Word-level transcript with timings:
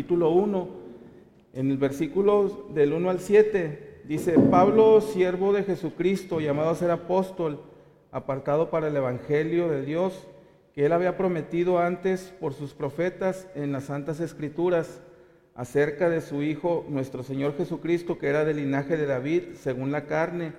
capítulo 0.00 0.30
1, 0.30 0.68
en 1.52 1.70
el 1.70 1.76
versículo 1.76 2.70
del 2.72 2.94
1 2.94 3.10
al 3.10 3.20
7, 3.20 4.00
dice, 4.04 4.32
Pablo, 4.50 5.02
siervo 5.02 5.52
de 5.52 5.62
Jesucristo, 5.62 6.40
llamado 6.40 6.70
a 6.70 6.74
ser 6.74 6.90
apóstol, 6.90 7.60
apartado 8.10 8.70
para 8.70 8.88
el 8.88 8.96
Evangelio 8.96 9.68
de 9.68 9.84
Dios, 9.84 10.26
que 10.72 10.86
él 10.86 10.92
había 10.94 11.18
prometido 11.18 11.80
antes 11.80 12.32
por 12.40 12.54
sus 12.54 12.72
profetas 12.72 13.46
en 13.54 13.72
las 13.72 13.84
Santas 13.84 14.20
Escrituras, 14.20 15.02
acerca 15.54 16.08
de 16.08 16.22
su 16.22 16.42
Hijo, 16.42 16.86
nuestro 16.88 17.22
Señor 17.22 17.54
Jesucristo, 17.58 18.16
que 18.16 18.28
era 18.28 18.46
del 18.46 18.56
linaje 18.56 18.96
de 18.96 19.04
David, 19.04 19.42
según 19.56 19.92
la 19.92 20.06
carne, 20.06 20.54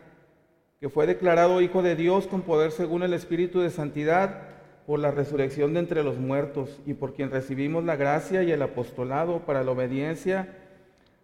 que 0.79 0.89
fue 0.89 1.07
declarado 1.07 1.61
Hijo 1.61 1.81
de 1.81 1.95
Dios 1.95 2.27
con 2.27 2.43
poder 2.43 2.69
según 2.69 3.01
el 3.01 3.15
Espíritu 3.15 3.59
de 3.61 3.71
Santidad, 3.71 4.50
por 4.85 4.99
la 4.99 5.11
resurrección 5.11 5.73
de 5.73 5.79
entre 5.79 6.03
los 6.03 6.17
muertos, 6.17 6.81
y 6.85 6.93
por 6.93 7.13
quien 7.13 7.31
recibimos 7.31 7.83
la 7.83 7.95
gracia 7.95 8.43
y 8.43 8.51
el 8.51 8.61
apostolado 8.61 9.39
para 9.45 9.63
la 9.63 9.71
obediencia 9.71 10.57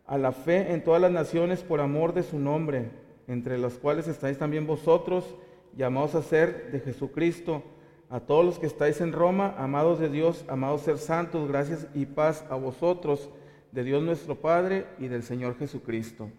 a 0.05 0.17
la 0.17 0.31
fe 0.31 0.71
en 0.71 0.84
todas 0.84 1.02
las 1.02 1.11
naciones 1.11 1.63
por 1.63 1.81
amor 1.81 2.13
de 2.13 2.23
su 2.23 2.39
nombre, 2.39 2.89
entre 3.27 3.57
las 3.57 3.73
cuales 3.73 4.07
estáis 4.07 4.38
también 4.38 4.65
vosotros, 4.65 5.35
llamados 5.75 6.15
a 6.15 6.23
ser 6.23 6.71
de 6.71 6.79
Jesucristo, 6.79 7.62
a 8.09 8.21
todos 8.21 8.45
los 8.45 8.57
que 8.57 8.67
estáis 8.67 9.01
en 9.01 9.12
Roma, 9.12 9.53
amados 9.57 9.99
de 9.99 10.09
Dios, 10.09 10.45
amados 10.48 10.81
ser 10.81 10.98
santos, 10.98 11.48
gracias 11.49 11.87
y 11.93 12.05
paz 12.05 12.45
a 12.49 12.55
vosotros, 12.55 13.29
de 13.73 13.84
Dios 13.84 14.01
nuestro 14.01 14.35
Padre 14.35 14.85
y 14.98 15.09
del 15.09 15.23
Señor 15.23 15.57
Jesucristo. 15.57 16.29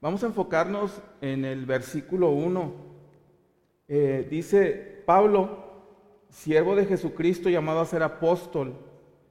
Vamos 0.00 0.22
a 0.22 0.26
enfocarnos 0.26 1.02
en 1.20 1.44
el 1.44 1.66
versículo 1.66 2.30
1. 2.30 2.72
Eh, 3.88 4.26
dice 4.30 5.02
Pablo, 5.04 5.67
siervo 6.28 6.76
de 6.76 6.86
Jesucristo 6.86 7.48
llamado 7.48 7.80
a 7.80 7.86
ser 7.86 8.02
apóstol, 8.02 8.74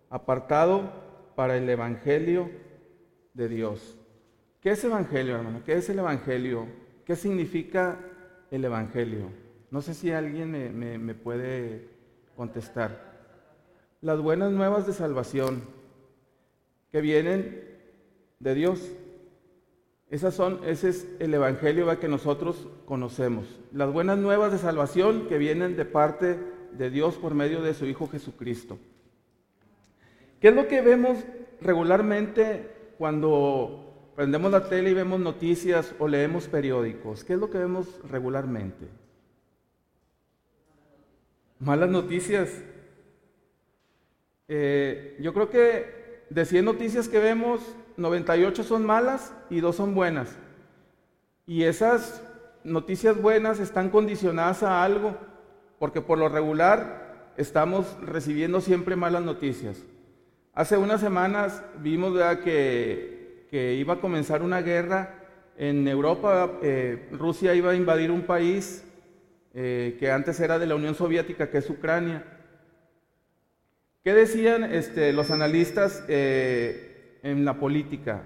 apartado 0.09 0.91
para 1.35 1.57
el 1.57 1.70
Evangelio 1.70 2.49
de 3.33 3.47
Dios. 3.47 3.97
¿Qué 4.61 4.71
es 4.71 4.83
Evangelio, 4.83 5.35
hermano? 5.35 5.61
¿Qué 5.65 5.73
es 5.73 5.89
el 5.89 5.99
Evangelio? 5.99 6.65
¿Qué 7.05 7.15
significa 7.15 7.99
el 8.51 8.65
Evangelio? 8.65 9.29
No 9.70 9.81
sé 9.81 9.93
si 9.93 10.12
alguien 10.12 10.51
me, 10.51 11.13
puede 11.13 11.89
contestar. 12.35 13.17
Las 14.01 14.20
buenas 14.20 14.51
nuevas 14.51 14.87
de 14.87 14.93
salvación 14.93 15.63
que 16.91 17.01
vienen 17.01 17.77
de 18.39 18.55
Dios. 18.55 18.91
Esas 20.09 20.34
son, 20.34 20.61
ese 20.65 20.89
es 20.89 21.07
el 21.20 21.34
Evangelio 21.34 21.99
que 21.99 22.07
nosotros 22.07 22.67
conocemos. 22.85 23.59
Las 23.71 23.91
buenas 23.91 24.17
nuevas 24.17 24.51
de 24.51 24.57
salvación 24.57 25.27
que 25.27 25.37
vienen 25.37 25.76
de 25.76 25.85
parte 25.85 26.37
de 26.37 26.57
Dios 26.77 27.15
por 27.15 27.33
medio 27.33 27.61
de 27.61 27.73
su 27.73 27.85
Hijo 27.85 28.07
Jesucristo. 28.07 28.77
¿Qué 30.39 30.49
es 30.49 30.55
lo 30.55 30.67
que 30.67 30.81
vemos 30.81 31.17
regularmente 31.61 32.70
cuando 32.97 34.11
prendemos 34.15 34.51
la 34.51 34.70
tele 34.70 34.91
y 34.91 34.93
vemos 34.93 35.20
noticias 35.20 35.93
o 35.99 36.07
leemos 36.07 36.48
periódicos? 36.48 37.23
¿Qué 37.23 37.33
es 37.33 37.39
lo 37.39 37.49
que 37.49 37.57
vemos 37.57 37.87
regularmente? 38.09 38.87
Malas 41.59 41.89
noticias. 41.89 42.61
Eh, 44.48 45.17
yo 45.20 45.33
creo 45.33 45.49
que 45.49 46.23
de 46.29 46.45
100 46.45 46.65
noticias 46.65 47.07
que 47.07 47.20
vemos, 47.20 47.61
98 47.98 48.63
son 48.63 48.85
malas 48.85 49.33
y 49.49 49.59
2 49.59 49.75
son 49.75 49.95
buenas. 49.95 50.37
Y 51.48 51.63
esas 51.63 52.21
noticias 52.63 53.20
buenas 53.20 53.59
están 53.59 53.89
condicionadas 53.89 54.61
a 54.61 54.83
algo, 54.83 55.17
porque 55.79 56.01
por 56.01 56.17
lo 56.17 56.29
regular 56.29 57.33
estamos 57.37 57.97
recibiendo 58.01 58.61
siempre 58.61 58.95
malas 58.95 59.23
noticias. 59.23 59.83
Hace 60.53 60.77
unas 60.77 61.01
semanas 61.01 61.63
vimos 61.81 62.17
que, 62.43 63.45
iba 63.79 63.93
a 63.93 64.01
comenzar 64.01 64.41
una 64.41 64.61
guerra 64.61 65.13
en 65.55 65.88
Europa, 65.88 66.53
eh, 66.63 67.07
Rusia 67.11 67.53
iba 67.53 67.72
a 67.72 67.75
invadir 67.75 68.11
un 68.11 68.23
país 68.23 68.83
eh, 69.53 69.97
que 69.99 70.11
antes 70.11 70.39
era 70.39 70.59
de 70.59 70.66
la 70.66 70.75
Unión 70.75 70.95
Soviética, 70.95 71.49
que 71.49 71.59
es 71.59 71.69
Ucrania. 71.69 72.23
¿Qué 74.03 74.13
decían 74.13 74.63
este, 74.63 75.13
los 75.13 75.31
analistas 75.31 76.03
eh, 76.07 77.19
en 77.23 77.45
la 77.45 77.59
política? 77.59 78.23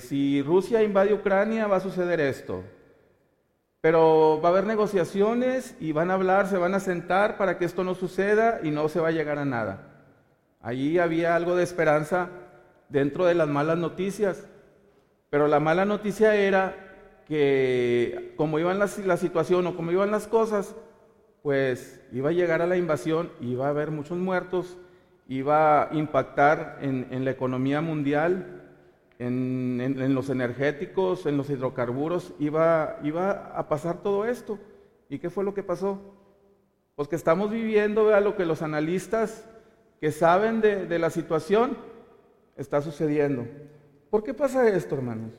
si 0.00 0.42
Rusia 0.42 0.82
invade 0.82 1.14
Ucrania 1.14 1.68
va 1.68 1.76
a 1.76 1.80
suceder 1.80 2.20
esto. 2.20 2.64
Pero 3.82 4.40
va 4.40 4.48
a 4.48 4.52
haber 4.52 4.64
negociaciones 4.64 5.74
y 5.80 5.90
van 5.90 6.12
a 6.12 6.14
hablar, 6.14 6.46
se 6.46 6.56
van 6.56 6.72
a 6.72 6.78
sentar 6.78 7.36
para 7.36 7.58
que 7.58 7.64
esto 7.64 7.82
no 7.82 7.96
suceda 7.96 8.60
y 8.62 8.70
no 8.70 8.88
se 8.88 9.00
va 9.00 9.08
a 9.08 9.12
llegar 9.12 9.38
a 9.38 9.44
nada. 9.44 9.88
Allí 10.60 11.00
había 11.00 11.34
algo 11.34 11.56
de 11.56 11.64
esperanza 11.64 12.28
dentro 12.88 13.24
de 13.26 13.34
las 13.34 13.48
malas 13.48 13.78
noticias. 13.78 14.46
Pero 15.30 15.48
la 15.48 15.58
mala 15.58 15.84
noticia 15.84 16.36
era 16.36 16.76
que 17.26 18.34
como 18.36 18.60
iban 18.60 18.78
la, 18.78 18.86
situación 18.86 19.66
o 19.66 19.74
como 19.74 19.90
iban 19.90 20.12
las 20.12 20.28
cosas, 20.28 20.76
pues 21.42 22.00
iba 22.12 22.28
a 22.28 22.32
llegar 22.32 22.62
a 22.62 22.68
la 22.68 22.76
invasión, 22.76 23.32
iba 23.40 23.66
a 23.66 23.70
haber 23.70 23.90
muchos 23.90 24.16
muertos, 24.16 24.76
iba 25.26 25.90
a 25.90 25.94
impactar 25.94 26.78
en 26.82 27.24
la 27.24 27.32
economía 27.32 27.80
mundial, 27.80 28.61
en, 29.26 30.14
los 30.14 30.30
energéticos, 30.30 31.26
en 31.26 31.36
los 31.36 31.48
hidrocarburos, 31.50 32.34
iba, 32.38 32.98
iba 33.02 33.56
a 33.56 33.68
pasar 33.68 34.02
todo 34.02 34.24
esto. 34.24 34.58
¿Y 35.08 35.18
qué 35.18 35.30
fue 35.30 35.44
lo 35.44 35.54
que 35.54 35.62
pasó? 35.62 36.00
Pues 36.96 37.08
que 37.08 37.16
estamos 37.16 37.50
viviendo 37.50 38.18
lo 38.20 38.36
que 38.36 38.46
los 38.46 38.62
analistas 38.62 39.46
que 40.00 40.10
saben 40.10 40.60
de, 40.60 40.86
de 40.86 40.98
la 40.98 41.10
situación 41.10 41.76
está 42.56 42.82
sucediendo. 42.82 43.46
¿Por 44.10 44.24
qué 44.24 44.34
pasa 44.34 44.68
esto, 44.68 44.96
hermanos? 44.96 45.32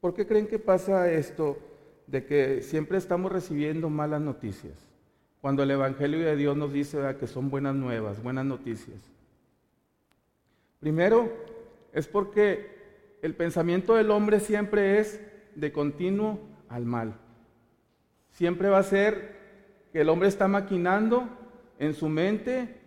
¿Por 0.00 0.14
qué 0.14 0.26
creen 0.26 0.46
que 0.46 0.58
pasa 0.58 1.10
esto 1.10 1.58
de 2.06 2.24
que 2.26 2.62
siempre 2.62 2.98
estamos 2.98 3.32
recibiendo 3.32 3.88
malas 3.88 4.20
noticias? 4.20 4.74
Cuando 5.40 5.62
el 5.62 5.70
Evangelio 5.70 6.20
de 6.20 6.36
Dios 6.36 6.56
nos 6.56 6.72
dice 6.72 6.98
que 7.18 7.26
son 7.26 7.50
buenas 7.50 7.74
nuevas, 7.74 8.22
buenas 8.22 8.44
noticias. 8.44 9.00
Primero, 10.78 11.32
es 11.92 12.06
porque 12.06 12.81
el 13.22 13.36
pensamiento 13.36 13.94
del 13.94 14.10
hombre 14.10 14.40
siempre 14.40 14.98
es 14.98 15.20
de 15.54 15.72
continuo 15.72 16.40
al 16.68 16.84
mal. 16.84 17.14
Siempre 18.32 18.68
va 18.68 18.78
a 18.78 18.82
ser 18.82 19.36
que 19.92 20.00
el 20.00 20.08
hombre 20.08 20.28
está 20.28 20.48
maquinando 20.48 21.28
en 21.78 21.94
su 21.94 22.08
mente 22.08 22.80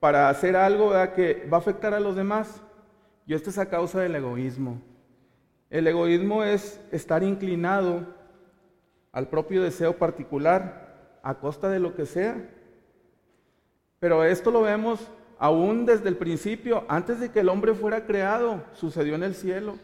para 0.00 0.30
hacer 0.30 0.56
algo 0.56 0.92
que 1.14 1.46
va 1.52 1.58
a 1.58 1.60
afectar 1.60 1.92
a 1.92 2.00
los 2.00 2.16
demás. 2.16 2.62
Y 3.26 3.34
esto 3.34 3.50
es 3.50 3.58
a 3.58 3.68
causa 3.68 4.00
del 4.00 4.14
egoísmo. 4.14 4.80
El 5.68 5.86
egoísmo 5.86 6.42
es 6.42 6.80
estar 6.90 7.22
inclinado 7.22 8.06
al 9.12 9.28
propio 9.28 9.62
deseo 9.62 9.98
particular 9.98 11.18
a 11.22 11.34
costa 11.34 11.68
de 11.68 11.78
lo 11.78 11.94
que 11.94 12.06
sea. 12.06 12.48
Pero 14.00 14.24
esto 14.24 14.50
lo 14.50 14.62
vemos 14.62 15.06
aún 15.38 15.86
desde 15.86 16.08
el 16.08 16.16
principio, 16.16 16.84
antes 16.88 17.20
de 17.20 17.30
que 17.30 17.40
el 17.40 17.48
hombre 17.48 17.74
fuera 17.74 18.06
creado, 18.06 18.62
sucedió 18.72 19.14
en 19.14 19.22
el 19.22 19.34
cielo. 19.34 19.78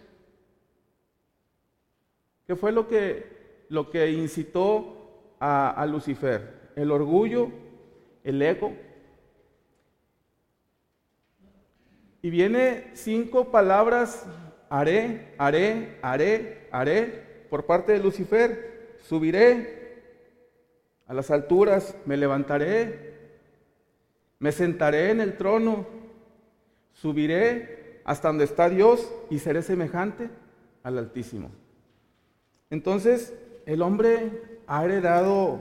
¿Qué 2.47 2.57
fue 2.57 2.73
lo 2.73 2.89
que, 2.89 3.65
lo 3.69 3.91
que 3.91 4.11
incitó 4.11 5.35
a, 5.39 5.71
a 5.71 5.87
Lucifer? 5.87 6.73
El 6.77 6.91
orgullo, 6.91 7.51
el 8.25 8.41
ego. 8.41 8.73
Y 12.23 12.31
viene 12.31 12.91
cinco 12.95 13.51
palabras, 13.51 14.27
haré, 14.71 15.35
haré, 15.39 15.99
haré, 16.03 16.69
haré, 16.71 17.47
por 17.51 17.67
parte 17.67 17.93
de 17.93 17.99
Lucifer. 18.01 18.97
Subiré 19.05 19.79
a 21.07 21.15
las 21.15 21.31
alturas, 21.31 21.97
me 22.05 22.17
levantaré, 22.17 23.08
me 24.39 24.53
sentaré 24.53 25.11
en 25.11 25.21
el 25.21 25.37
trono, 25.37 25.87
subiré 26.93 28.01
hasta 28.05 28.29
donde 28.29 28.45
está 28.45 28.69
Dios 28.69 29.13
y 29.31 29.39
seré 29.39 29.63
semejante 29.63 30.31
al 30.83 30.99
Altísimo. 30.99 31.51
Entonces, 32.71 33.35
el 33.67 33.83
hombre 33.83 34.61
ha 34.67 34.85
heredado 34.85 35.61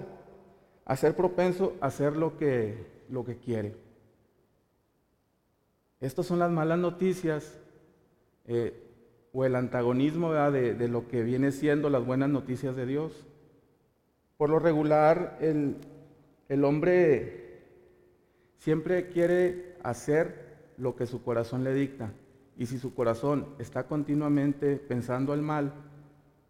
a 0.86 0.96
ser 0.96 1.16
propenso 1.16 1.76
a 1.82 1.88
hacer 1.88 2.16
lo 2.16 2.38
que, 2.38 2.86
lo 3.10 3.26
que 3.26 3.38
quiere. 3.38 3.76
Estas 6.00 6.26
son 6.26 6.40
las 6.40 6.52
malas 6.52 6.80
noticias 6.80 7.60
eh, 8.46 8.84
o 9.34 9.44
el 9.44 9.56
antagonismo 9.56 10.32
de, 10.34 10.74
de, 10.74 10.88
lo 10.88 11.08
que 11.08 11.24
viene 11.24 11.52
siendo 11.52 11.90
las 11.90 12.06
buenas 12.06 12.30
noticias 12.30 12.76
de 12.76 12.86
Dios. 12.86 13.26
Por 14.38 14.50
lo 14.50 14.60
regular, 14.60 15.38
el, 15.42 15.78
el 16.48 16.64
hombre 16.64 17.47
Siempre 18.58 19.08
quiere 19.08 19.76
hacer 19.84 20.74
lo 20.78 20.96
que 20.96 21.06
su 21.06 21.24
corazón 21.24 21.64
le 21.64 21.74
dicta. 21.74 22.12
Y 22.58 22.66
si 22.66 22.80
su 22.80 22.94
corazón 22.94 23.48
está 23.60 23.84
continuamente 23.84 24.78
pensando 24.78 25.34
al 25.34 25.42
mal, 25.42 25.74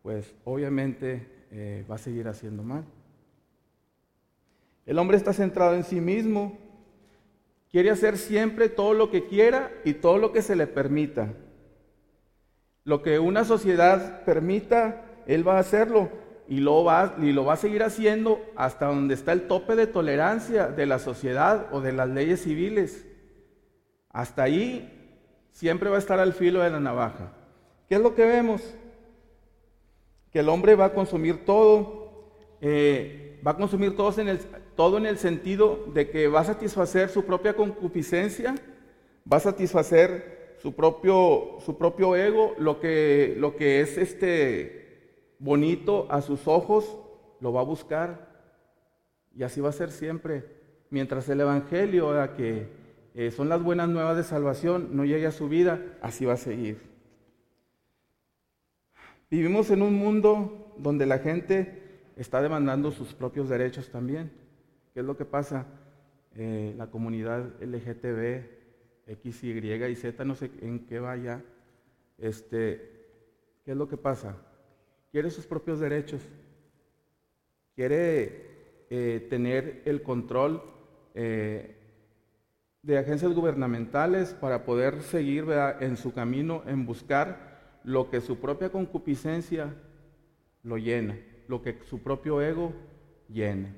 pues 0.03 0.35
obviamente 0.45 1.27
eh, 1.51 1.85
va 1.89 1.95
a 1.95 1.99
seguir 1.99 2.27
haciendo 2.27 2.63
mal. 2.63 2.85
El 4.85 4.99
hombre 4.99 5.17
está 5.17 5.33
centrado 5.33 5.75
en 5.75 5.83
sí 5.83 5.99
mismo, 5.99 6.57
quiere 7.69 7.89
hacer 7.89 8.17
siempre 8.17 8.69
todo 8.69 8.93
lo 8.93 9.11
que 9.11 9.27
quiera 9.27 9.69
y 9.83 9.95
todo 9.95 10.17
lo 10.17 10.31
que 10.31 10.41
se 10.41 10.55
le 10.55 10.65
permita. 10.65 11.33
Lo 12.85 13.01
que 13.01 13.19
una 13.19 13.43
sociedad 13.43 14.23
permita, 14.23 15.03
él 15.25 15.45
va 15.45 15.57
a 15.57 15.59
hacerlo 15.59 16.09
y 16.47 16.59
lo 16.59 16.83
va, 16.83 17.15
y 17.21 17.33
lo 17.33 17.43
va 17.43 17.53
a 17.53 17.57
seguir 17.57 17.83
haciendo 17.83 18.41
hasta 18.55 18.87
donde 18.87 19.13
está 19.13 19.33
el 19.33 19.47
tope 19.47 19.75
de 19.75 19.87
tolerancia 19.87 20.67
de 20.67 20.85
la 20.85 20.99
sociedad 20.99 21.67
o 21.71 21.81
de 21.81 21.91
las 21.91 22.07
leyes 22.09 22.41
civiles. 22.43 23.05
Hasta 24.09 24.43
ahí 24.43 25.19
siempre 25.51 25.89
va 25.89 25.97
a 25.97 25.99
estar 25.99 26.19
al 26.19 26.33
filo 26.33 26.61
de 26.61 26.69
la 26.69 26.79
navaja. 26.79 27.33
¿Qué 27.89 27.95
es 27.95 28.01
lo 28.01 28.15
que 28.15 28.25
vemos? 28.25 28.61
Que 30.31 30.39
el 30.39 30.49
hombre 30.49 30.75
va 30.75 30.85
a 30.85 30.93
consumir 30.93 31.45
todo, 31.45 32.31
eh, 32.61 33.39
va 33.45 33.51
a 33.51 33.57
consumir 33.57 33.95
todo 33.95 34.19
en, 34.21 34.29
el, 34.29 34.39
todo 34.75 34.97
en 34.97 35.05
el 35.05 35.17
sentido 35.17 35.85
de 35.93 36.09
que 36.09 36.29
va 36.29 36.41
a 36.41 36.45
satisfacer 36.45 37.09
su 37.09 37.25
propia 37.25 37.55
concupiscencia, 37.55 38.55
va 39.31 39.37
a 39.37 39.41
satisfacer 39.41 40.55
su 40.61 40.73
propio, 40.73 41.57
su 41.65 41.77
propio 41.77 42.15
ego, 42.15 42.55
lo 42.57 42.79
que, 42.79 43.35
lo 43.37 43.55
que 43.55 43.81
es 43.81 43.97
este 43.97 44.86
bonito 45.39 46.07
a 46.09 46.21
sus 46.21 46.47
ojos, 46.47 46.97
lo 47.39 47.53
va 47.53 47.61
a 47.61 47.65
buscar. 47.65 48.27
Y 49.35 49.43
así 49.43 49.61
va 49.61 49.69
a 49.69 49.73
ser 49.73 49.91
siempre. 49.91 50.45
Mientras 50.89 51.29
el 51.29 51.41
Evangelio, 51.41 52.13
que 52.35 52.69
eh, 53.13 53.31
son 53.31 53.49
las 53.49 53.61
buenas 53.61 53.89
nuevas 53.89 54.17
de 54.17 54.23
salvación, 54.23 54.89
no 54.93 55.05
llegue 55.05 55.27
a 55.27 55.31
su 55.31 55.49
vida, 55.49 55.81
así 56.01 56.25
va 56.25 56.33
a 56.33 56.37
seguir. 56.37 56.81
Vivimos 59.29 59.69
en 59.71 59.81
un 59.81 59.93
mundo 59.93 60.73
donde 60.77 61.05
la 61.05 61.19
gente 61.19 62.01
está 62.15 62.41
demandando 62.41 62.91
sus 62.91 63.13
propios 63.13 63.49
derechos 63.49 63.89
también. 63.89 64.31
¿Qué 64.93 65.01
es 65.01 65.05
lo 65.05 65.17
que 65.17 65.25
pasa? 65.25 65.65
Eh, 66.35 66.73
la 66.77 66.87
comunidad 66.87 67.61
LGTB, 67.61 68.45
X, 69.07 69.43
Y 69.43 69.51
y 69.51 69.95
Z, 69.95 70.23
no 70.23 70.35
sé 70.35 70.51
en 70.61 70.85
qué 70.85 70.99
vaya. 70.99 71.43
Este, 72.17 72.97
¿Qué 73.65 73.71
es 73.71 73.77
lo 73.77 73.89
que 73.89 73.97
pasa? 73.97 74.37
Quiere 75.11 75.29
sus 75.29 75.45
propios 75.45 75.79
derechos. 75.79 76.21
Quiere 77.75 78.85
eh, 78.89 79.27
tener 79.29 79.81
el 79.85 80.01
control 80.01 80.63
eh, 81.13 81.75
de 82.81 82.97
agencias 82.97 83.33
gubernamentales 83.33 84.33
para 84.33 84.63
poder 84.63 85.01
seguir 85.01 85.45
en 85.79 85.97
su 85.97 86.13
camino 86.13 86.63
en 86.67 86.85
buscar 86.85 87.79
lo 87.83 88.09
que 88.09 88.21
su 88.21 88.39
propia 88.39 88.71
concupiscencia 88.71 89.73
lo 90.63 90.77
llena, 90.77 91.17
lo 91.47 91.61
que 91.61 91.79
su 91.83 92.03
propio 92.03 92.41
ego 92.41 92.73
llena. 93.29 93.73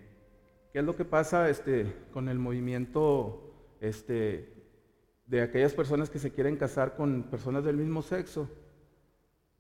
¿Qué 0.74 0.80
es 0.80 0.86
lo 0.86 0.96
que 0.96 1.06
pasa 1.06 1.50
este, 1.50 1.92
con 2.12 2.30
el 2.30 2.38
movimiento 2.38 3.76
este, 3.82 4.54
de 5.26 5.42
aquellas 5.42 5.74
personas 5.74 6.10
que 6.10 6.20
se 6.20 6.32
quieren 6.32 6.58
casar 6.58 6.96
con 6.96 7.24
personas 7.24 7.64
del 7.64 7.78
mismo 7.78 8.02
sexo? 8.02 8.50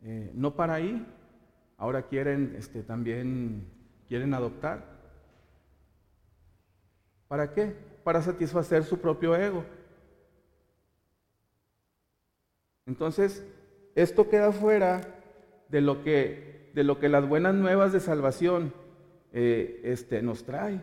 Eh, 0.04 0.31
no 0.33 0.56
para 0.56 0.75
ahí, 0.75 1.06
ahora 1.80 2.04
quieren 2.04 2.56
este, 2.58 2.84
también 2.84 3.66
quieren 4.08 4.34
adoptar. 4.34 5.00
¿Para 7.28 7.54
qué? 7.54 7.74
Para 8.04 8.22
satisfacer 8.22 8.84
su 8.84 9.00
propio 9.00 9.36
ego. 9.36 9.64
Entonces, 12.86 13.46
esto 13.96 14.30
queda 14.30 14.52
fuera 14.52 15.02
de 15.70 15.81
lo 15.81 16.04
que, 16.04 16.72
de 16.74 16.84
lo 16.84 17.00
que 17.00 17.10
las 17.10 17.28
buenas 17.28 17.56
nuevas 17.56 17.94
de 17.94 18.00
salvación 18.00 18.74
eh, 19.31 19.81
este, 19.84 20.22
nos 20.22 20.44
trae. 20.44 20.81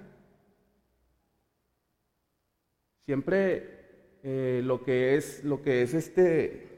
Siempre 3.04 4.18
eh, 4.22 4.60
lo 4.64 4.82
que 4.82 5.16
es, 5.16 5.44
lo 5.44 5.62
que 5.62 5.82
es 5.82 5.94
este, 5.94 6.68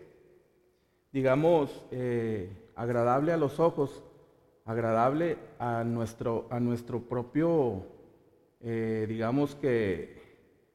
digamos, 1.12 1.84
eh, 1.90 2.50
agradable 2.74 3.32
a 3.32 3.36
los 3.36 3.60
ojos, 3.60 4.02
agradable 4.68 5.38
a 5.58 5.82
nuestro, 5.82 6.46
a 6.50 6.60
nuestro 6.60 7.00
propio, 7.00 7.86
digamos 8.60 9.54
que, 9.54 10.18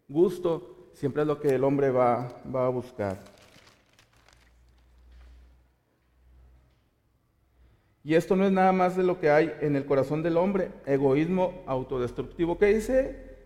gusto, 0.09 0.89
siempre 0.93 1.21
es 1.21 1.27
lo 1.27 1.39
que 1.39 1.49
el 1.49 1.63
hombre 1.63 1.91
va, 1.91 2.41
va 2.53 2.65
a 2.65 2.69
buscar. 2.69 3.19
Y 8.03 8.15
esto 8.15 8.35
no 8.35 8.45
es 8.45 8.51
nada 8.51 8.71
más 8.71 8.97
de 8.97 9.03
lo 9.03 9.19
que 9.19 9.29
hay 9.29 9.53
en 9.61 9.75
el 9.75 9.85
corazón 9.85 10.23
del 10.23 10.37
hombre, 10.37 10.71
egoísmo 10.87 11.63
autodestructivo. 11.67 12.57
¿Qué 12.57 12.65
dice 12.73 13.37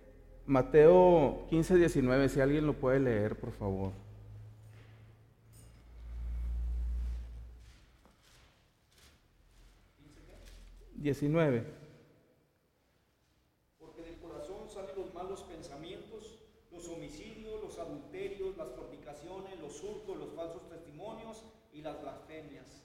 Mateo 0.46 1.46
15, 1.50 1.76
19? 1.76 2.30
Si 2.30 2.40
alguien 2.40 2.66
lo 2.66 2.74
puede 2.74 3.02
leer, 3.02 3.36
por 3.36 3.52
favor. 3.52 4.07
19. 10.98 11.64
Porque 13.80 14.02
del 14.02 14.18
corazón 14.18 14.70
salen 14.70 14.96
los 14.96 15.14
malos 15.14 15.44
pensamientos, 15.44 16.40
los 16.72 16.88
homicidios, 16.90 17.62
los 17.64 17.80
adulterios, 17.80 18.58
las 18.58 18.70
fornicaciones, 18.72 19.60
los 19.60 19.84
hurtos, 19.84 20.18
los 20.18 20.34
falsos 20.34 20.68
testimonios 20.70 21.44
y 21.74 21.82
las 21.82 22.02
blasfemias. 22.02 22.84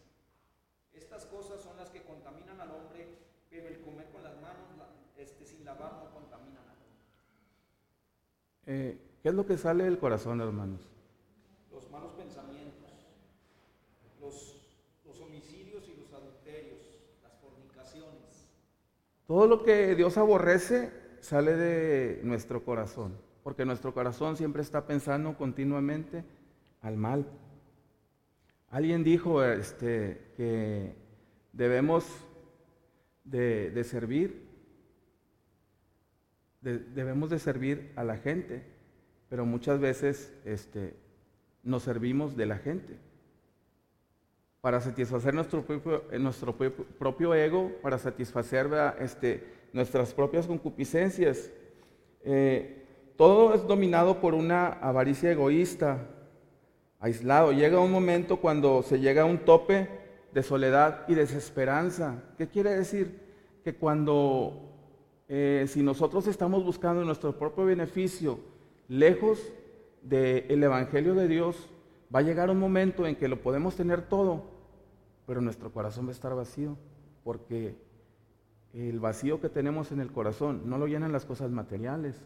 Estas 0.92 1.26
cosas 1.26 1.60
son 1.60 1.76
las 1.76 1.90
que 1.90 2.02
contaminan 2.02 2.60
al 2.60 2.70
hombre, 2.70 3.06
pero 3.50 3.68
el 3.68 3.80
comer 3.80 4.08
con 4.10 4.22
las 4.22 4.34
manos 4.40 4.68
este, 5.16 5.46
sin 5.46 5.64
lavar 5.64 5.92
no 5.94 6.10
contamina 6.10 6.60
al 6.60 6.68
hombre. 6.68 6.90
Eh, 8.66 8.98
¿Qué 9.22 9.28
es 9.28 9.34
lo 9.34 9.46
que 9.46 9.56
sale 9.56 9.84
del 9.84 9.98
corazón, 9.98 10.40
hermanos? 10.40 10.80
Los 11.70 11.88
malos 11.90 12.12
pensamientos, 12.12 12.90
los, 14.20 14.56
los 15.06 15.20
homicidios 15.20 15.88
y 15.88 16.00
los 16.00 16.12
adulterios, 16.12 16.80
las 17.22 17.32
fornicaciones. 17.38 18.48
Todo 19.32 19.46
lo 19.46 19.62
que 19.62 19.94
Dios 19.94 20.18
aborrece 20.18 20.92
sale 21.20 21.56
de 21.56 22.20
nuestro 22.22 22.66
corazón, 22.66 23.16
porque 23.42 23.64
nuestro 23.64 23.94
corazón 23.94 24.36
siempre 24.36 24.60
está 24.60 24.86
pensando 24.86 25.38
continuamente 25.38 26.22
al 26.82 26.98
mal. 26.98 27.24
Alguien 28.68 29.02
dijo 29.02 29.42
este, 29.42 30.20
que 30.36 30.94
debemos 31.54 32.04
de, 33.24 33.82
servir, 33.84 34.50
debemos 36.60 37.30
de 37.30 37.38
servir 37.38 37.90
a 37.96 38.04
la 38.04 38.18
gente, 38.18 38.66
pero 39.30 39.46
muchas 39.46 39.80
veces 39.80 40.30
este, 40.44 40.94
nos 41.62 41.84
servimos 41.84 42.36
de 42.36 42.44
la 42.44 42.58
gente 42.58 42.98
para 44.62 44.80
satisfacer 44.80 45.34
nuestro 45.34 45.62
propio, 45.64 46.72
propio 46.96 47.34
ego, 47.34 47.72
para 47.82 47.98
satisfacer 47.98 48.70
este, 49.00 49.44
nuestras 49.72 50.14
propias 50.14 50.46
concupiscencias. 50.46 51.50
Eh, 52.22 52.86
todo 53.16 53.54
es 53.54 53.66
dominado 53.66 54.20
por 54.20 54.34
una 54.34 54.68
avaricia 54.68 55.32
egoísta, 55.32 56.08
aislado. 57.00 57.50
Llega 57.50 57.80
un 57.80 57.90
momento 57.90 58.36
cuando 58.36 58.84
se 58.84 59.00
llega 59.00 59.22
a 59.22 59.24
un 59.24 59.38
tope 59.38 59.88
de 60.32 60.42
soledad 60.44 61.06
y 61.08 61.14
desesperanza. 61.14 62.22
¿Qué 62.38 62.46
quiere 62.46 62.70
decir? 62.70 63.18
Que 63.64 63.74
cuando, 63.74 64.76
eh, 65.28 65.64
si 65.66 65.82
nosotros 65.82 66.28
estamos 66.28 66.64
buscando 66.64 67.04
nuestro 67.04 67.36
propio 67.36 67.64
beneficio 67.64 68.38
lejos 68.86 69.40
del 70.02 70.62
Evangelio 70.62 71.14
de 71.14 71.26
Dios, 71.26 71.68
va 72.14 72.20
a 72.20 72.22
llegar 72.22 72.48
un 72.48 72.60
momento 72.60 73.08
en 73.08 73.16
que 73.16 73.26
lo 73.26 73.42
podemos 73.42 73.74
tener 73.74 74.02
todo, 74.02 74.51
pero 75.32 75.40
nuestro 75.40 75.72
corazón 75.72 76.04
va 76.04 76.10
a 76.10 76.12
estar 76.12 76.34
vacío, 76.34 76.76
porque 77.24 77.74
el 78.74 79.00
vacío 79.00 79.40
que 79.40 79.48
tenemos 79.48 79.90
en 79.90 80.00
el 80.00 80.12
corazón 80.12 80.68
no 80.68 80.76
lo 80.76 80.86
llenan 80.86 81.10
las 81.10 81.24
cosas 81.24 81.50
materiales, 81.50 82.20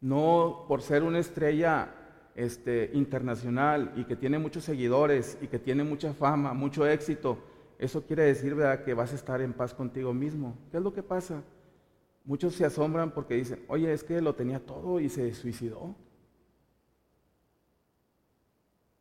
no 0.00 0.64
por 0.68 0.80
ser 0.80 1.02
una 1.02 1.18
estrella 1.18 1.92
este, 2.36 2.92
internacional 2.94 3.92
y 3.96 4.04
que 4.04 4.14
tiene 4.14 4.38
muchos 4.38 4.62
seguidores 4.62 5.38
y 5.42 5.48
que 5.48 5.58
tiene 5.58 5.82
mucha 5.82 6.14
fama, 6.14 6.54
mucho 6.54 6.86
éxito, 6.86 7.38
eso 7.80 8.06
quiere 8.06 8.22
decir 8.22 8.54
¿verdad? 8.54 8.84
que 8.84 8.94
vas 8.94 9.10
a 9.10 9.16
estar 9.16 9.40
en 9.40 9.54
paz 9.54 9.74
contigo 9.74 10.14
mismo. 10.14 10.56
¿Qué 10.70 10.76
es 10.76 10.82
lo 10.84 10.94
que 10.94 11.02
pasa? 11.02 11.42
Muchos 12.24 12.54
se 12.54 12.64
asombran 12.64 13.10
porque 13.10 13.34
dicen, 13.34 13.64
oye, 13.66 13.92
es 13.92 14.04
que 14.04 14.20
lo 14.20 14.36
tenía 14.36 14.64
todo 14.64 15.00
y 15.00 15.08
se 15.08 15.34
suicidó. 15.34 15.96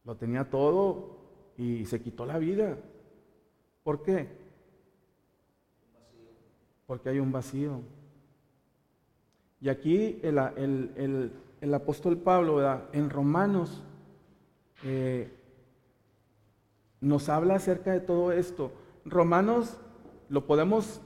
Lo 0.04 0.16
tenía 0.16 0.50
todo 0.50 1.18
y 1.58 1.86
se 1.86 2.02
quitó 2.02 2.26
la 2.26 2.38
vida. 2.38 2.78
¿Por 3.84 4.04
qué? 4.04 4.28
Porque 6.86 7.10
hay 7.10 7.20
un 7.20 7.32
vacío. 7.32 7.82
Y 9.62 9.70
aquí 9.70 10.20
el, 10.24 11.74
apóstol 11.74 12.18
Pablo, 12.18 12.82
en 12.92 13.10
Romanos, 13.10 13.82
eh, 14.84 15.32
nos 17.00 17.30
habla 17.30 17.56
acerca 17.56 17.92
de 17.92 18.02
todo 18.02 18.32
esto. 18.32 18.72
Romanos 19.06 19.78
lo 20.30 20.46
podemos, 20.48 21.02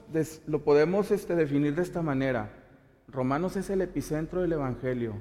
lo 0.46 0.64
podemos 0.64 1.10
este, 1.10 1.34
definir 1.36 1.74
de 1.74 1.82
esta 1.82 2.02
manera. 2.02 2.50
Romanos 3.08 3.56
es 3.56 3.70
el 3.70 3.80
epicentro 3.80 4.42
del 4.42 4.52
Evangelio, 4.52 5.14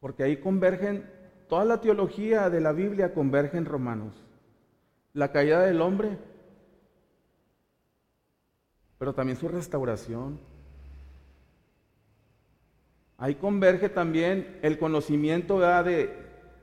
porque 0.00 0.22
ahí 0.22 0.38
convergen, 0.38 1.04
toda 1.48 1.64
la 1.64 1.80
teología 1.80 2.50
de 2.50 2.60
la 2.60 2.72
Biblia 2.72 3.14
converge 3.14 3.56
en 3.56 3.64
Romanos. 3.64 4.14
La 5.14 5.32
caída 5.32 5.62
del 5.62 5.80
hombre, 5.80 6.18
pero 8.98 9.14
también 9.14 9.38
su 9.38 9.48
restauración. 9.48 10.38
Ahí 13.16 13.34
converge 13.34 13.88
también 13.88 14.58
el 14.62 14.78
conocimiento 14.78 15.58
de, 15.58 16.14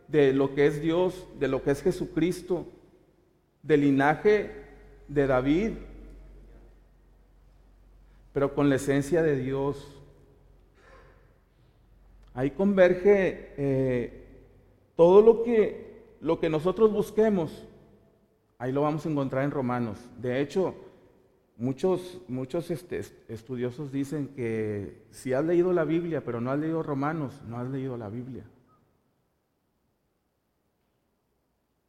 de 0.08 0.34
lo 0.34 0.54
que 0.54 0.68
es 0.68 0.82
Dios, 0.82 1.28
de 1.40 1.48
lo 1.48 1.64
que 1.64 1.72
es 1.72 1.82
Jesucristo, 1.82 2.68
del 3.62 3.82
linaje 3.82 4.52
de 5.08 5.28
David, 5.28 5.72
pero 8.32 8.54
con 8.54 8.70
la 8.70 8.76
esencia 8.76 9.22
de 9.22 9.36
Dios. 9.36 9.92
Ahí 12.34 12.52
converge 12.52 13.54
eh, 13.58 14.25
todo 14.96 15.22
lo 15.22 15.44
que, 15.44 16.16
lo 16.22 16.40
que 16.40 16.50
nosotros 16.50 16.92
busquemos, 16.92 17.68
ahí 18.58 18.72
lo 18.72 18.82
vamos 18.82 19.06
a 19.06 19.10
encontrar 19.10 19.44
en 19.44 19.52
Romanos. 19.52 20.00
De 20.18 20.42
hecho, 20.42 20.76
muchos, 21.58 22.22
muchos 22.28 22.72
este, 22.72 23.02
estudiosos 23.28 23.92
dicen 23.92 24.30
que 24.30 25.06
si 25.12 25.34
has 25.34 25.44
leído 25.46 25.74
la 25.74 25.84
Biblia, 25.84 26.24
pero 26.24 26.42
no 26.42 26.52
has 26.52 26.60
leído 26.60 26.84
Romanos, 26.84 27.42
no 27.48 27.58
has 27.60 27.70
leído 27.70 27.98
la 27.98 28.10
Biblia. 28.10 28.44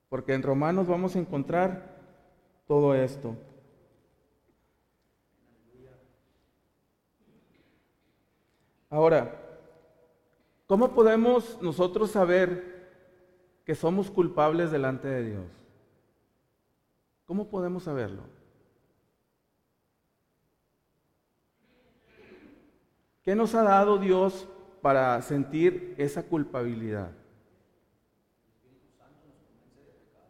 Porque 0.09 0.35
en 0.35 0.43
Romanos 0.43 0.87
vamos 0.87 1.17
a 1.17 1.19
encontrar 1.19 1.97
todo 2.67 2.95
esto. 2.95 3.37
Ahora, 8.89 9.43
¿cómo 10.67 10.95
podemos 10.95 11.61
nosotros 11.61 12.13
saber 12.13 12.76
que 13.67 13.75
somos 13.75 14.13
culpables 14.13 14.71
delante 14.71 15.09
de 15.09 15.25
Dios? 15.25 15.47
¿Cómo 17.25 17.49
podemos 17.49 17.83
saberlo? 17.83 18.23
¿Qué 23.25 23.35
nos 23.35 23.57
ha 23.57 23.65
dado 23.65 23.99
Dios 23.99 24.49
para 24.81 25.21
sentir 25.21 25.97
esa 25.99 26.23
culpabilidad? 26.23 27.11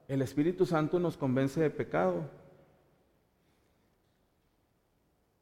El 0.09 0.23
Espíritu 0.23 0.65
Santo 0.65 0.99
nos 0.99 1.19
convence 1.19 1.61
de 1.61 1.69
pecado. 1.69 2.31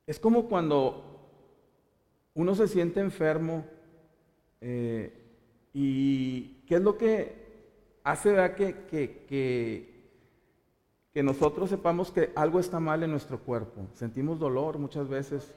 Es 0.04 0.18
como 0.18 0.48
cuando 0.48 1.30
uno 2.34 2.56
se 2.56 2.66
siente 2.66 2.98
enfermo 2.98 3.64
eh, 4.60 5.16
y 5.72 6.64
qué 6.66 6.74
es 6.74 6.82
lo 6.82 6.98
que 6.98 7.43
hace 8.04 8.54
que, 8.54 8.86
que, 8.86 10.04
que, 11.12 11.22
nosotros 11.22 11.70
sepamos 11.70 12.12
que 12.12 12.32
algo 12.36 12.60
está 12.60 12.78
mal 12.78 13.02
en 13.02 13.10
nuestro 13.10 13.40
cuerpo. 13.40 13.88
Sentimos 13.94 14.38
dolor 14.38 14.78
muchas 14.78 15.08
veces 15.08 15.54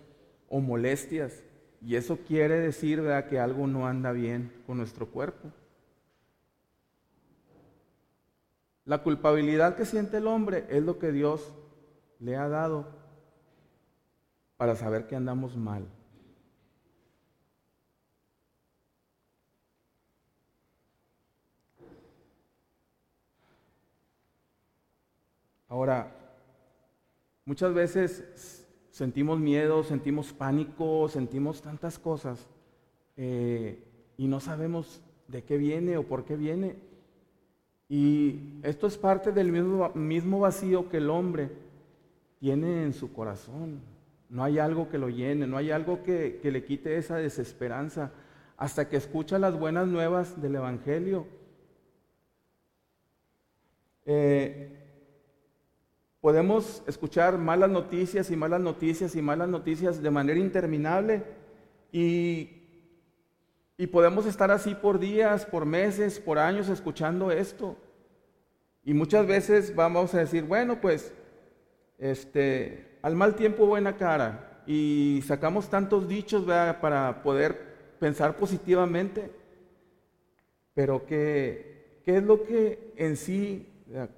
o 0.50 0.60
molestias 0.62 1.44
y 1.82 1.96
eso 1.96 2.20
quiere 2.26 2.60
decir 2.60 3.04
que 3.30 3.40
algo 3.40 3.68
no 3.68 3.86
anda 3.86 4.12
bien 4.14 4.52
con 4.66 4.78
nuestro 4.78 5.08
cuerpo. 5.08 5.52
La 8.86 9.04
culpabilidad 9.04 9.76
que 9.76 9.86
siente 9.86 10.18
el 10.18 10.28
hombre 10.28 10.66
es 10.70 10.82
lo 10.82 10.98
que 10.98 11.12
Dios 11.12 11.54
le 12.20 12.38
ha 12.38 12.48
dado 12.48 12.88
para 14.56 14.76
saber 14.76 15.08
que 15.08 15.18
andamos 15.18 15.58
mal. 15.58 15.86
Ahora, 25.78 26.12
muchas 27.46 27.72
veces 27.72 28.66
sentimos 28.90 29.40
miedo, 29.40 29.84
sentimos 29.84 30.34
pánico, 30.34 31.08
sentimos 31.08 31.62
tantas 31.62 32.00
cosas 32.00 32.48
eh, 33.16 33.78
y 34.18 34.26
no 34.28 34.40
sabemos 34.40 35.04
de 35.28 35.44
qué 35.44 35.60
viene 35.60 35.98
o 35.98 36.02
por 36.02 36.26
qué 36.26 36.36
viene. 36.36 36.78
Y 37.88 38.58
esto 38.64 38.88
es 38.88 38.98
parte 38.98 39.32
del 39.32 39.52
mismo, 39.52 39.92
mismo 39.94 40.40
vacío 40.40 40.90
que 40.90 40.98
el 40.98 41.12
hombre 41.12 41.52
tiene 42.40 42.82
en 42.82 42.94
su 42.94 43.14
corazón. 43.14 43.80
No 44.32 44.44
hay 44.44 44.58
algo 44.58 44.90
que 44.90 44.98
lo 44.98 45.10
llene, 45.10 45.46
no 45.46 45.58
hay 45.58 45.70
algo 45.70 46.02
que, 46.02 46.40
le 46.44 46.66
quite 46.66 46.98
esa 46.98 47.18
desesperanza 47.18 48.12
hasta 48.58 48.90
que 48.90 48.98
escucha 48.98 49.38
las 49.38 49.60
buenas 49.60 49.88
nuevas 49.88 50.42
del 50.42 50.56
Evangelio. 50.56 51.28
Eh, 54.08 54.77
Podemos 56.22 56.84
escuchar 56.88 57.38
malas 57.38 57.70
noticias 57.70 58.32
y 58.32 58.36
malas 58.36 58.60
noticias 58.60 59.16
y 59.16 59.22
malas 59.22 59.50
noticias 59.50 60.02
de 60.02 60.10
manera 60.10 60.40
interminable 60.40 61.24
y, 61.92 62.50
y 63.78 63.88
podemos 63.88 64.26
estar 64.26 64.50
así 64.50 64.74
por 64.74 65.00
días, 65.00 65.46
por 65.46 65.66
meses, 65.66 66.20
por 66.20 66.40
años 66.40 66.70
escuchando 66.70 67.32
esto. 67.32 67.78
Y 68.84 68.94
muchas 68.94 69.28
veces 69.28 69.76
vamos 69.76 70.14
a 70.14 70.20
decir, 70.20 70.44
bueno, 70.44 70.82
pues, 70.82 71.14
este, 71.98 72.98
al 73.02 73.16
mal 73.16 73.36
tiempo 73.36 73.66
buena 73.66 73.98
cara. 73.98 74.64
Y 74.66 75.22
sacamos 75.26 75.70
tantos 75.70 76.08
dichos 76.08 76.46
para 76.46 77.22
poder 77.22 77.96
pensar 78.00 78.38
positivamente. 78.38 79.30
Pero 80.74 81.06
¿qué, 81.06 82.02
¿qué 82.04 82.18
es 82.18 82.24
lo 82.24 82.44
que 82.44 82.94
en 82.96 83.18
sí 83.18 83.68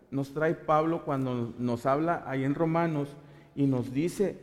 nos 0.10 0.34
trae 0.34 0.56
Pablo 0.56 1.04
cuando 1.06 1.54
nos 1.58 1.86
habla 1.86 2.24
ahí 2.26 2.44
en 2.44 2.56
Romanos 2.56 3.16
y 3.56 3.68
nos 3.68 3.94
dice, 3.94 4.40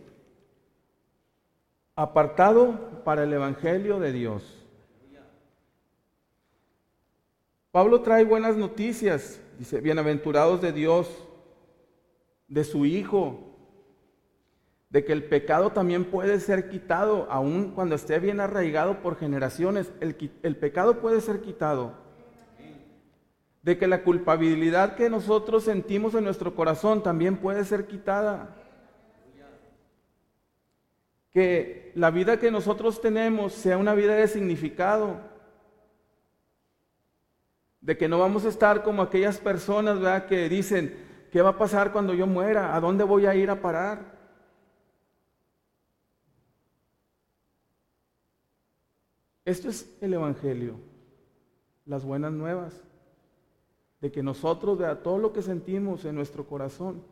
apartado 1.95 3.03
para 3.05 3.25
el 3.25 3.33
Evangelio 3.33 3.99
de 3.99 4.13
Dios. 4.13 4.63
Pablo 7.73 8.01
trae 8.01 8.25
buenas 8.25 8.57
noticias, 8.57 9.41
dice, 9.59 9.81
bienaventurados 9.81 10.63
de 10.63 10.73
Dios, 10.73 11.27
de 12.49 12.65
su 12.65 12.87
Hijo, 12.87 13.41
de 14.89 15.05
que 15.05 15.13
el 15.13 15.25
pecado 15.25 15.73
también 15.73 16.05
puede 16.05 16.41
ser 16.41 16.71
quitado, 16.71 17.27
aun 17.29 17.73
cuando 17.73 17.97
esté 17.97 18.19
bien 18.19 18.41
arraigado 18.41 19.03
por 19.03 19.17
generaciones, 19.17 19.93
el, 20.01 20.31
el 20.43 20.57
pecado 20.57 21.01
puede 21.01 21.21
ser 21.21 21.43
quitado 21.43 22.06
de 23.67 23.77
que 23.77 23.89
la 23.89 24.05
culpabilidad 24.05 24.95
que 24.95 25.11
nosotros 25.11 25.65
sentimos 25.65 26.15
en 26.15 26.23
nuestro 26.23 26.55
corazón 26.55 27.03
también 27.03 27.37
puede 27.37 27.65
ser 27.65 27.89
quitada. 27.89 28.55
Que 31.33 31.91
la 31.97 32.13
vida 32.13 32.39
que 32.39 32.53
nosotros 32.53 33.01
tenemos 33.01 33.53
sea 33.53 33.77
una 33.77 33.95
vida 33.95 34.15
de 34.15 34.29
significado. 34.29 35.19
De 37.81 37.99
que 37.99 38.07
no 38.07 38.21
vamos 38.21 38.45
a 38.45 38.51
estar 38.51 38.85
como 38.85 39.03
aquellas 39.03 39.39
personas 39.39 39.97
¿verdad? 39.97 40.27
que 40.27 40.49
dicen, 40.49 40.97
¿qué 41.33 41.43
va 41.43 41.51
a 41.51 41.59
pasar 41.59 41.91
cuando 41.91 42.15
yo 42.15 42.29
muera? 42.29 42.77
¿A 42.77 42.79
dónde 42.79 43.03
voy 43.03 43.27
a 43.27 43.35
ir 43.35 43.51
a 43.51 43.61
parar? 43.61 44.17
Esto 49.45 49.69
es 49.69 49.93
el 50.01 50.15
Evangelio, 50.15 50.77
las 51.85 52.05
buenas 52.05 52.31
nuevas 52.31 52.87
de 54.01 54.13
que 54.13 54.23
nosotros, 54.23 54.79
de 54.79 54.95
todo 54.97 55.19
lo 55.19 55.33
que 55.33 55.43
sentimos 55.43 56.05
en 56.05 56.15
nuestro 56.15 56.47
corazón, 56.47 57.03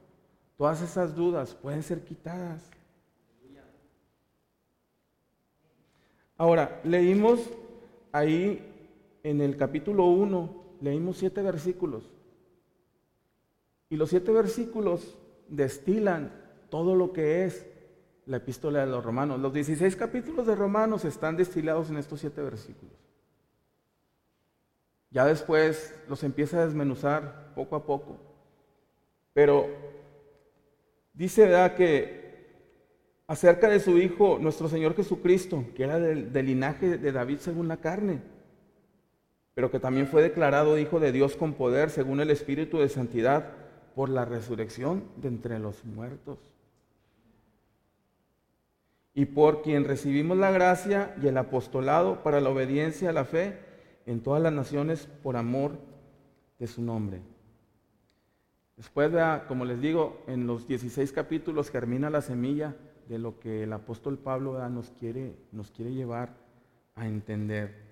todas 0.56 0.82
esas 0.82 1.14
dudas 1.14 1.54
pueden 1.54 1.82
ser 1.82 2.04
quitadas. 2.04 2.70
Ahora, 6.36 6.80
leímos 6.84 7.48
ahí 8.12 8.60
en 9.22 9.40
el 9.40 9.56
capítulo 9.56 10.06
1, 10.06 10.64
leímos 10.80 11.16
siete 11.16 11.42
versículos. 11.42 12.10
Y 13.88 13.96
los 13.96 14.10
siete 14.10 14.32
versículos 14.32 15.16
destilan 15.48 16.32
todo 16.70 16.96
lo 16.96 17.12
que 17.12 17.44
es 17.44 17.66
la 18.26 18.38
epístola 18.38 18.80
de 18.80 18.86
los 18.86 19.04
romanos. 19.04 19.40
Los 19.40 19.52
16 19.52 19.94
capítulos 19.96 20.46
de 20.46 20.56
Romanos 20.56 21.04
están 21.04 21.36
destilados 21.36 21.90
en 21.90 21.98
estos 21.98 22.20
siete 22.20 22.42
versículos. 22.42 23.03
Ya 25.14 25.24
después 25.24 25.94
los 26.08 26.24
empieza 26.24 26.60
a 26.60 26.66
desmenuzar 26.66 27.52
poco 27.54 27.76
a 27.76 27.86
poco. 27.86 28.16
Pero 29.32 29.68
dice 31.12 31.42
¿verdad? 31.42 31.76
que 31.76 32.48
acerca 33.28 33.68
de 33.68 33.78
su 33.78 33.96
Hijo, 33.96 34.38
nuestro 34.40 34.68
Señor 34.68 34.96
Jesucristo, 34.96 35.64
que 35.76 35.84
era 35.84 36.00
del, 36.00 36.32
del, 36.32 36.46
linaje 36.46 36.98
de 36.98 37.12
David 37.12 37.38
según 37.38 37.68
la 37.68 37.76
carne, 37.76 38.22
pero 39.54 39.70
que 39.70 39.78
también 39.78 40.08
fue 40.08 40.20
declarado 40.20 40.78
Hijo 40.78 40.98
de 40.98 41.12
Dios 41.12 41.36
con 41.36 41.54
poder 41.54 41.90
según 41.90 42.18
el 42.18 42.30
Espíritu 42.32 42.80
de 42.80 42.88
Santidad 42.88 43.52
por 43.94 44.08
la 44.08 44.24
resurrección 44.24 45.04
de 45.16 45.28
entre 45.28 45.60
los 45.60 45.84
muertos. 45.84 46.38
y 49.16 49.26
por 49.26 49.62
quien 49.62 49.84
recibimos 49.84 50.36
la 50.36 50.50
gracia 50.50 51.14
y 51.22 51.28
el 51.28 51.38
apostolado 51.38 52.24
para 52.24 52.40
la 52.40 52.50
obediencia 52.50 53.10
a 53.10 53.12
la 53.12 53.24
fe 53.24 53.73
en 54.06 54.20
todas 54.20 54.42
las 54.42 54.52
naciones 54.52 55.08
por 55.22 55.36
amor 55.36 55.78
de 56.58 56.66
su 56.66 56.82
nombre. 56.82 57.22
Después, 58.76 59.12
como 59.46 59.64
les 59.64 59.80
digo, 59.80 60.22
en 60.26 60.46
los 60.46 60.66
16 60.66 61.12
capítulos 61.12 61.70
germina 61.70 62.10
la 62.10 62.22
semilla 62.22 62.74
de 63.08 63.18
lo 63.18 63.38
que 63.38 63.62
el 63.62 63.72
apóstol 63.72 64.18
Pablo 64.18 64.68
nos, 64.68 64.90
quiere, 64.90 65.36
nos 65.52 65.70
quiere 65.70 65.92
llevar 65.92 66.34
a 66.96 67.06
entender. 67.06 67.82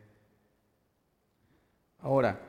Ahora, 1.99 2.41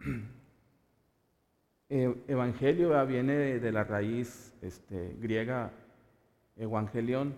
e, 1.90 2.14
evangelio 2.28 3.06
viene 3.06 3.60
de, 3.60 3.72
la 3.72 3.84
raíz 3.84 4.54
este, 4.62 5.16
griega 5.20 5.72
evangelión, 6.56 7.34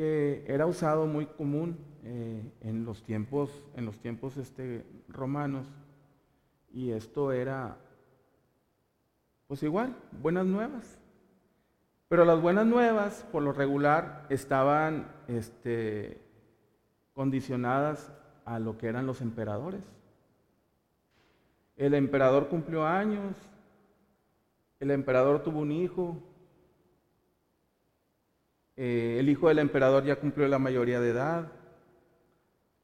era 0.00 0.66
usado 0.66 1.06
muy 1.06 1.26
común 1.26 1.78
eh, 2.04 2.42
en 2.62 2.84
los 2.84 3.02
tiempos, 3.02 3.50
en 3.76 3.84
los 3.84 3.98
tiempos 3.98 4.36
este, 4.36 4.86
romanos, 5.08 5.66
y 6.72 6.90
esto 6.92 7.32
era, 7.32 7.76
pues 9.46 9.62
igual, 9.62 9.94
buenas 10.22 10.46
nuevas. 10.46 10.98
Pero 12.08 12.24
las 12.24 12.40
buenas 12.40 12.66
nuevas, 12.66 13.26
por 13.30 13.42
lo 13.42 13.52
regular, 13.52 14.26
estaban 14.30 15.12
este, 15.28 16.20
condicionadas 17.12 18.12
a 18.44 18.58
lo 18.58 18.78
que 18.78 18.88
eran 18.88 19.06
los 19.06 19.20
emperadores. 19.20 19.82
El 21.76 21.94
emperador 21.94 22.48
cumplió 22.48 22.86
años, 22.86 23.36
el 24.80 24.90
emperador 24.90 25.42
tuvo 25.42 25.60
un 25.60 25.72
hijo, 25.72 26.16
eh, 28.82 29.18
el 29.20 29.28
hijo 29.28 29.48
del 29.48 29.58
emperador 29.58 30.06
ya 30.06 30.16
cumplió 30.16 30.48
la 30.48 30.58
mayoría 30.58 31.00
de 31.00 31.10
edad. 31.10 31.52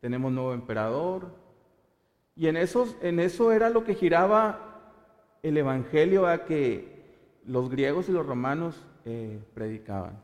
Tenemos 0.00 0.30
nuevo 0.30 0.52
emperador. 0.52 1.30
Y 2.34 2.48
en, 2.48 2.58
eso 2.58 3.50
era 3.50 3.70
lo 3.70 3.82
que 3.82 3.94
giraba 3.94 4.92
el 5.42 5.56
evangelio 5.56 6.26
a 6.26 6.44
que 6.44 7.40
los 7.46 7.70
griegos 7.70 8.10
y 8.10 8.12
los 8.12 8.26
romanos 8.26 8.84
eh, 9.06 9.42
predicaban. 9.54 10.20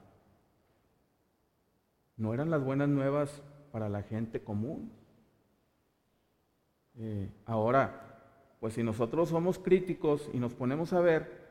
No 2.19 2.35
eran 2.35 2.51
las 2.51 2.63
buenas 2.63 2.91
nuevas 2.91 3.43
para 3.71 3.89
la 3.89 4.03
gente 4.03 4.43
común. 4.43 4.93
Eh, 6.99 7.31
ahora, 7.47 8.59
pues 8.61 8.75
si 8.75 8.83
nosotros 8.83 9.31
somos 9.31 9.59
críticos 9.59 10.29
y 10.35 10.39
nos 10.39 10.53
ponemos 10.53 10.93
a 10.93 11.01
ver, 11.01 11.42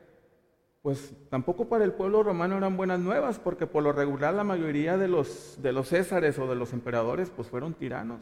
pues 0.82 1.14
tampoco 1.30 1.68
para 1.68 1.84
el 1.84 1.92
pueblo 1.92 2.24
romano 2.24 2.56
eran 2.56 2.76
buenas 2.76 2.98
nuevas, 2.98 3.38
porque 3.38 3.68
por 3.68 3.84
lo 3.84 3.92
regular 3.92 4.34
la 4.34 4.42
mayoría 4.42 4.98
de 4.98 5.06
los, 5.06 5.58
de 5.62 5.72
los 5.72 5.88
césares 5.88 6.38
o 6.40 6.48
de 6.48 6.56
los 6.56 6.72
emperadores 6.72 7.30
pues 7.30 7.48
fueron 7.48 7.74
tiranos. 7.74 8.20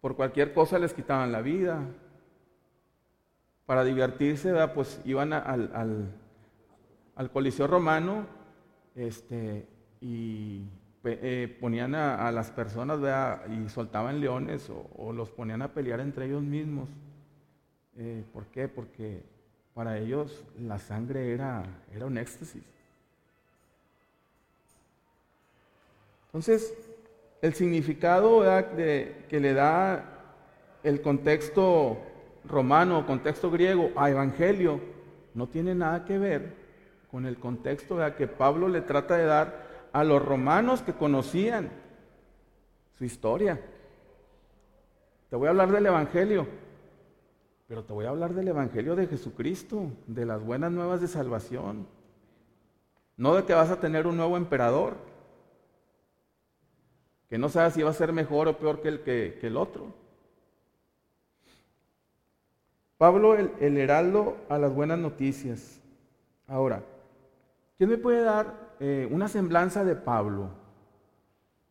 Por 0.00 0.14
cualquier 0.14 0.54
cosa 0.54 0.78
les 0.78 0.94
quitaban 0.94 1.32
la 1.32 1.42
vida. 1.42 1.80
Para 3.66 3.84
divertirse, 3.84 4.52
pues 4.74 5.00
iban 5.04 5.32
al, 5.32 6.10
al, 7.14 7.30
coliseo 7.30 7.68
romano 7.68 8.26
este, 8.96 9.66
y 10.00 10.64
eh, 11.04 11.56
ponían 11.60 11.94
a, 11.94 12.30
las 12.32 12.50
personas 12.50 12.98
y 13.48 13.68
soltaban 13.68 14.20
leones 14.20 14.68
o, 14.68 14.90
o 14.96 15.12
los 15.12 15.30
ponían 15.30 15.62
a 15.62 15.72
pelear 15.72 16.00
entre 16.00 16.26
ellos 16.26 16.42
mismos. 16.42 16.88
Eh, 17.96 18.24
¿Por 18.32 18.46
qué? 18.46 18.68
Porque 18.68 19.22
para 19.74 19.98
ellos 19.98 20.44
la 20.58 20.78
sangre 20.78 21.32
era, 21.32 21.64
era 21.94 22.06
un 22.06 22.18
éxtasis. 22.18 22.62
Entonces, 26.26 26.74
el 27.42 27.54
significado 27.54 28.42
de, 28.42 29.26
que 29.28 29.40
le 29.40 29.52
da 29.52 30.04
el 30.82 31.02
contexto 31.02 31.98
romano, 32.44 33.06
contexto 33.06 33.50
griego 33.50 33.90
a 33.96 34.10
evangelio, 34.10 34.80
no 35.34 35.48
tiene 35.48 35.74
nada 35.74 36.04
que 36.04 36.18
ver 36.18 36.54
con 37.10 37.26
el 37.26 37.36
contexto 37.36 37.98
que 38.16 38.26
Pablo 38.26 38.68
le 38.68 38.80
trata 38.80 39.16
de 39.16 39.24
dar 39.24 39.88
a 39.92 40.04
los 40.04 40.24
romanos 40.24 40.80
que 40.80 40.94
conocían 40.94 41.68
su 42.96 43.04
historia. 43.04 43.60
Te 45.28 45.36
voy 45.36 45.48
a 45.48 45.50
hablar 45.50 45.70
del 45.70 45.86
evangelio. 45.86 46.46
Pero 47.72 47.84
te 47.84 47.94
voy 47.94 48.04
a 48.04 48.10
hablar 48.10 48.34
del 48.34 48.48
Evangelio 48.48 48.94
de 48.94 49.06
Jesucristo, 49.06 49.86
de 50.06 50.26
las 50.26 50.44
buenas 50.44 50.70
nuevas 50.70 51.00
de 51.00 51.08
salvación. 51.08 51.86
No 53.16 53.34
de 53.34 53.46
que 53.46 53.54
vas 53.54 53.70
a 53.70 53.80
tener 53.80 54.06
un 54.06 54.18
nuevo 54.18 54.36
emperador, 54.36 54.92
que 57.30 57.38
no 57.38 57.48
sabes 57.48 57.72
si 57.72 57.82
va 57.82 57.88
a 57.88 57.94
ser 57.94 58.12
mejor 58.12 58.46
o 58.46 58.58
peor 58.58 58.82
que 58.82 58.88
el, 58.88 59.00
que, 59.00 59.38
el 59.40 59.56
otro. 59.56 59.86
Pablo, 62.98 63.36
el, 63.36 63.78
heraldo 63.78 64.36
a 64.50 64.58
las 64.58 64.74
buenas 64.74 64.98
noticias. 64.98 65.80
Ahora, 66.46 66.82
¿quién 67.78 67.88
me 67.88 67.96
puede 67.96 68.20
dar 68.20 68.74
eh, 68.80 69.08
una 69.10 69.28
semblanza 69.28 69.82
de 69.82 69.96
Pablo? 69.96 70.50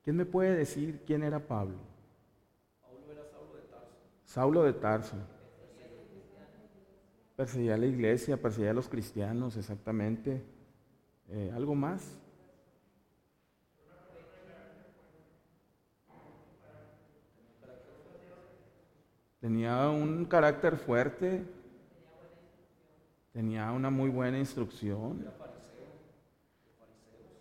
¿Quién 0.03 0.15
me 0.15 0.25
puede 0.25 0.55
decir 0.55 1.03
quién 1.05 1.21
era 1.21 1.39
Pablo? 1.39 1.77
Pablo 2.81 3.11
era 3.11 3.23
Saulo 3.29 3.53
de 3.53 3.61
Tarso. 3.67 3.93
Saulo 4.25 4.63
de 4.63 4.73
Tarso. 4.73 5.40
Perseguía 7.41 7.73
a 7.73 7.77
la 7.77 7.87
iglesia, 7.87 8.39
perseguía 8.39 8.69
a 8.69 8.73
los 8.75 8.87
cristianos, 8.87 9.57
exactamente. 9.57 10.43
Eh, 11.27 11.51
¿Algo 11.55 11.73
más? 11.73 12.19
Tenía 19.39 19.89
un 19.89 20.25
carácter 20.25 20.77
fuerte, 20.77 21.43
tenía 23.33 23.71
una 23.71 23.89
muy 23.89 24.11
buena 24.11 24.37
instrucción. 24.37 25.25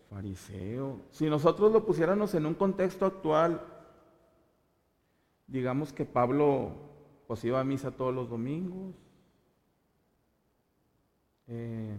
Fariseo. 0.09 1.03
Si 1.11 1.29
nosotros 1.29 1.71
lo 1.73 1.85
pusiéramos 1.85 2.35
en 2.35 2.47
un 2.47 2.55
contexto 2.55 3.05
actual, 3.05 3.61
digamos 5.47 5.93
que 5.93 6.07
Pablo 6.07 6.73
pues 7.27 7.45
iba 7.45 7.61
a 7.61 7.65
misa 7.65 7.91
todos 7.91 8.15
los 8.15 8.31
domingos, 8.31 8.95
eh, 11.51 11.99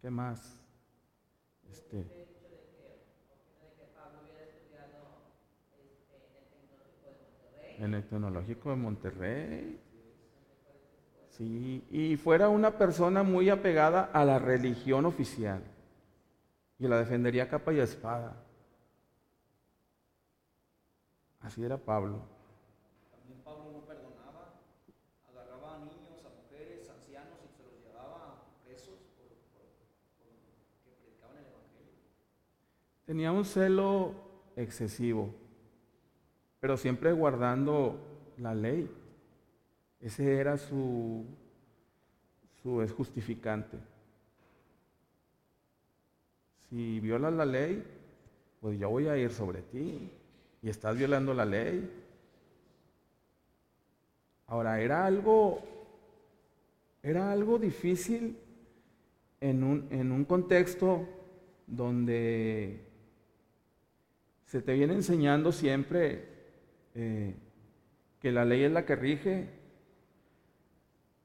¿Qué 0.00 0.10
más? 0.10 0.60
Este, 1.70 2.04
en 7.78 7.94
el 7.94 8.04
Tecnológico 8.04 8.70
de 8.70 8.76
Monterrey. 8.76 9.80
Sí, 11.30 11.84
y 11.90 12.16
fuera 12.16 12.48
una 12.48 12.78
persona 12.78 13.22
muy 13.22 13.48
apegada 13.48 14.04
a 14.12 14.24
la 14.24 14.38
religión 14.38 15.06
oficial 15.06 15.62
y 16.78 16.86
la 16.86 16.98
defendería 16.98 17.48
capa 17.48 17.72
y 17.72 17.80
espada. 17.80 18.36
Así 21.40 21.64
era 21.64 21.76
Pablo. 21.76 22.31
Tenía 33.12 33.30
un 33.30 33.44
celo 33.44 34.14
excesivo, 34.56 35.34
pero 36.60 36.78
siempre 36.78 37.12
guardando 37.12 37.98
la 38.38 38.54
ley. 38.54 38.90
Ese 40.00 40.38
era 40.38 40.56
su, 40.56 41.26
su 42.62 42.88
justificante. 42.96 43.76
Si 46.70 47.00
violas 47.00 47.34
la 47.34 47.44
ley, 47.44 47.84
pues 48.62 48.78
yo 48.78 48.88
voy 48.88 49.08
a 49.08 49.18
ir 49.18 49.30
sobre 49.30 49.60
ti 49.60 50.10
y 50.62 50.70
estás 50.70 50.96
violando 50.96 51.34
la 51.34 51.44
ley. 51.44 51.86
Ahora, 54.46 54.80
era 54.80 55.04
algo, 55.04 55.60
era 57.02 57.30
algo 57.30 57.58
difícil 57.58 58.38
en 59.38 59.62
un, 59.62 59.86
en 59.90 60.12
un 60.12 60.24
contexto 60.24 61.06
donde 61.66 62.90
se 64.52 64.60
te 64.60 64.74
viene 64.74 64.92
enseñando 64.92 65.50
siempre 65.50 66.28
eh, 66.94 67.34
que 68.20 68.30
la 68.30 68.44
ley 68.44 68.64
es 68.64 68.70
la 68.70 68.84
que 68.84 68.96
rige, 68.96 69.48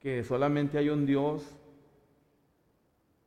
que 0.00 0.24
solamente 0.24 0.78
hay 0.78 0.88
un 0.88 1.04
Dios. 1.04 1.44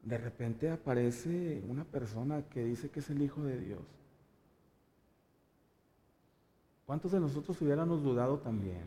De 0.01 0.17
repente 0.17 0.71
aparece 0.71 1.61
una 1.69 1.83
persona 1.83 2.41
que 2.49 2.63
dice 2.63 2.89
que 2.89 3.01
es 3.01 3.11
el 3.11 3.21
Hijo 3.21 3.43
de 3.43 3.59
Dios. 3.59 3.83
¿Cuántos 6.87 7.11
de 7.11 7.19
nosotros 7.19 7.61
hubiéramos 7.61 8.01
dudado 8.01 8.39
también? 8.39 8.85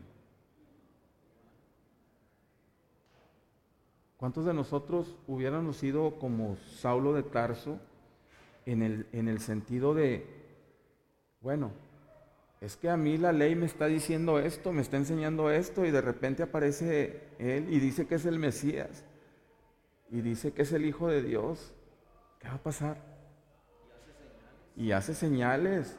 ¿Cuántos 4.16 4.46
de 4.46 4.52
nosotros 4.52 5.14
hubiéramos 5.28 5.76
sido 5.76 6.18
como 6.18 6.56
Saulo 6.56 7.12
de 7.12 7.22
Tarso 7.22 7.78
en 8.66 8.82
el, 8.82 9.06
en 9.12 9.28
el 9.28 9.38
sentido 9.38 9.94
de, 9.94 10.42
bueno, 11.44 11.72
es 12.62 12.74
que 12.78 12.88
a 12.88 12.96
mí 12.96 13.18
la 13.18 13.30
ley 13.30 13.54
me 13.54 13.66
está 13.66 13.84
diciendo 13.84 14.38
esto, 14.38 14.72
me 14.72 14.80
está 14.80 14.96
enseñando 14.96 15.50
esto 15.50 15.84
y 15.84 15.90
de 15.90 16.00
repente 16.00 16.42
aparece 16.42 17.20
él 17.38 17.66
y 17.70 17.78
dice 17.80 18.06
que 18.06 18.14
es 18.14 18.24
el 18.24 18.38
Mesías 18.38 19.04
y 20.10 20.22
dice 20.22 20.54
que 20.54 20.62
es 20.62 20.72
el 20.72 20.86
Hijo 20.86 21.08
de 21.08 21.22
Dios? 21.22 21.74
¿Qué 22.38 22.48
va 22.48 22.54
a 22.54 22.62
pasar? 22.62 22.96
Y 24.74 24.92
hace 24.92 25.14
señales. 25.14 25.98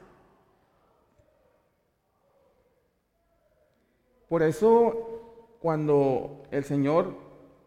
Por 4.27 4.41
eso, 4.41 5.57
cuando 5.61 6.41
el 6.49 6.63
Señor 6.63 7.15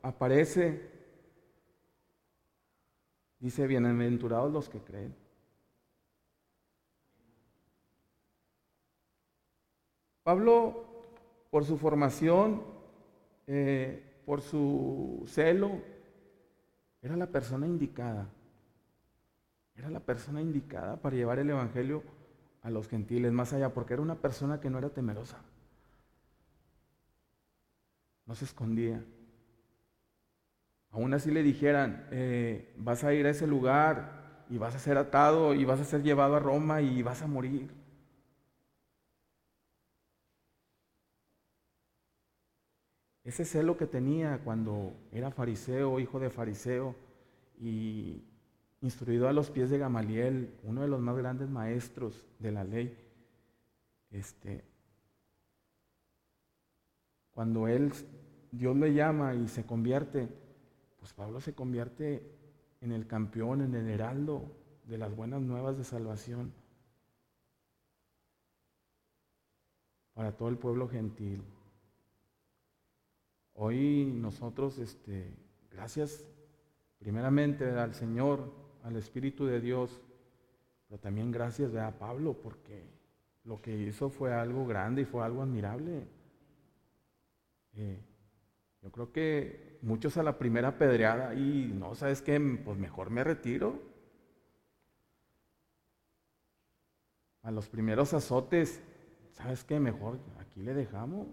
aparece, 0.03 0.91
dice, 3.39 3.69
bienaventurados 3.69 4.53
los 4.53 4.69
que 4.69 4.81
creen. 4.81 5.28
Pablo, 10.29 10.85
por 11.51 11.65
su 11.65 11.79
formación, 11.79 12.63
eh, 13.47 14.21
por 14.27 14.43
su 14.43 15.25
celo, 15.27 15.81
era 17.01 17.17
la 17.17 17.29
persona 17.29 17.67
indicada. 17.67 18.29
Era 19.75 19.89
la 19.89 20.01
persona 20.01 20.43
indicada 20.43 21.01
para 21.01 21.17
llevar 21.17 21.39
el 21.39 21.49
Evangelio 21.49 22.03
a 22.61 22.69
los 22.69 22.89
gentiles 22.89 23.33
más 23.33 23.55
allá, 23.55 23.73
porque 23.73 23.95
era 23.95 24.03
una 24.03 24.17
persona 24.17 24.61
que 24.61 24.69
no 24.69 24.77
era 24.77 24.91
temerosa. 24.91 25.39
No 28.27 28.35
se 28.35 28.45
escondía. 28.45 29.03
Aún 30.91 31.15
así 31.15 31.31
le 31.31 31.43
dijeran, 31.43 32.07
eh, 32.11 32.75
vas 32.77 33.03
a 33.03 33.15
ir 33.15 33.25
a 33.25 33.31
ese 33.31 33.47
lugar 33.47 34.45
y 34.51 34.59
vas 34.59 34.75
a 34.75 34.79
ser 34.79 34.99
atado 34.99 35.55
y 35.55 35.65
vas 35.65 35.81
a 35.81 35.85
ser 35.85 36.03
llevado 36.03 36.37
a 36.37 36.39
Roma 36.39 36.83
y 36.83 37.03
vas 37.03 37.23
a 37.23 37.27
morir. 37.27 37.78
Ese 43.29 43.45
celo 43.45 43.77
que 43.77 43.87
tenía 43.87 44.39
cuando 44.43 44.95
era 45.13 45.31
fariseo, 45.31 46.01
hijo 46.01 46.19
de 46.19 46.31
fariseo, 46.31 46.95
y 47.61 48.23
instruido 48.81 49.29
a 49.29 49.35
los 49.35 49.51
pies 49.51 49.69
de 49.69 49.77
Gamaliel, 49.77 50.55
uno 50.63 50.81
de 50.81 50.89
los 50.89 50.99
más 50.99 51.15
grandes 51.15 51.51
maestros 51.51 52.27
de 52.39 52.53
la 52.53 52.65
ley, 52.65 52.97
este, 54.13 54.65
cuando 57.33 57.69
él, 57.69 57.93
Dios 58.51 58.75
le 58.79 58.95
llama 58.95 59.35
y 59.35 59.47
se 59.49 59.67
convierte, 59.67 60.27
pues 60.99 61.13
Pablo 61.13 61.43
se 61.43 61.53
convierte 61.53 62.23
en 62.81 62.93
el 62.93 63.07
campeón, 63.07 63.61
en 63.61 63.75
el 63.75 63.91
heraldo 63.91 64.43
de 64.87 64.97
las 64.97 65.15
buenas 65.15 65.43
nuevas 65.43 65.77
de 65.77 65.85
salvación 65.85 66.51
para 70.15 70.33
todo 70.33 70.49
el 70.49 70.57
pueblo 70.57 70.89
gentil. 70.89 71.43
Hoy 73.61 74.05
nosotros, 74.15 74.79
este, 74.79 75.35
gracias 75.73 76.25
primeramente 77.01 77.69
al 77.69 77.93
Señor, 77.93 78.53
al 78.85 78.95
Espíritu 78.95 79.47
de 79.47 79.61
Dios, 79.61 80.01
pero 80.87 81.01
también 81.01 81.33
gracias 81.33 81.75
a 81.75 81.91
Pablo, 81.99 82.35
porque 82.41 82.85
lo 83.43 83.61
que 83.61 83.77
hizo 83.77 84.11
fue 84.11 84.33
algo 84.33 84.65
grande 84.65 85.03
y 85.03 85.05
fue 85.07 85.25
algo 85.25 85.43
admirable. 85.43 86.07
Eh, 87.75 87.99
yo 88.81 88.93
creo 88.93 89.11
que 89.11 89.81
muchos 89.83 90.17
a 90.19 90.23
la 90.23 90.39
primera 90.39 90.79
pedreada 90.79 91.35
y 91.35 91.73
no, 91.75 91.97
¿sabes 91.97 92.23
qué? 92.23 92.39
Pues 92.65 92.79
mejor 92.79 93.11
me 93.11 93.25
retiro. 93.25 93.83
A 97.43 97.51
los 97.51 97.69
primeros 97.69 98.15
azotes, 98.15 98.81
¿sabes 99.33 99.65
qué? 99.65 99.81
Mejor 99.81 100.21
aquí 100.39 100.63
le 100.63 100.75
dejamos. 100.75 101.27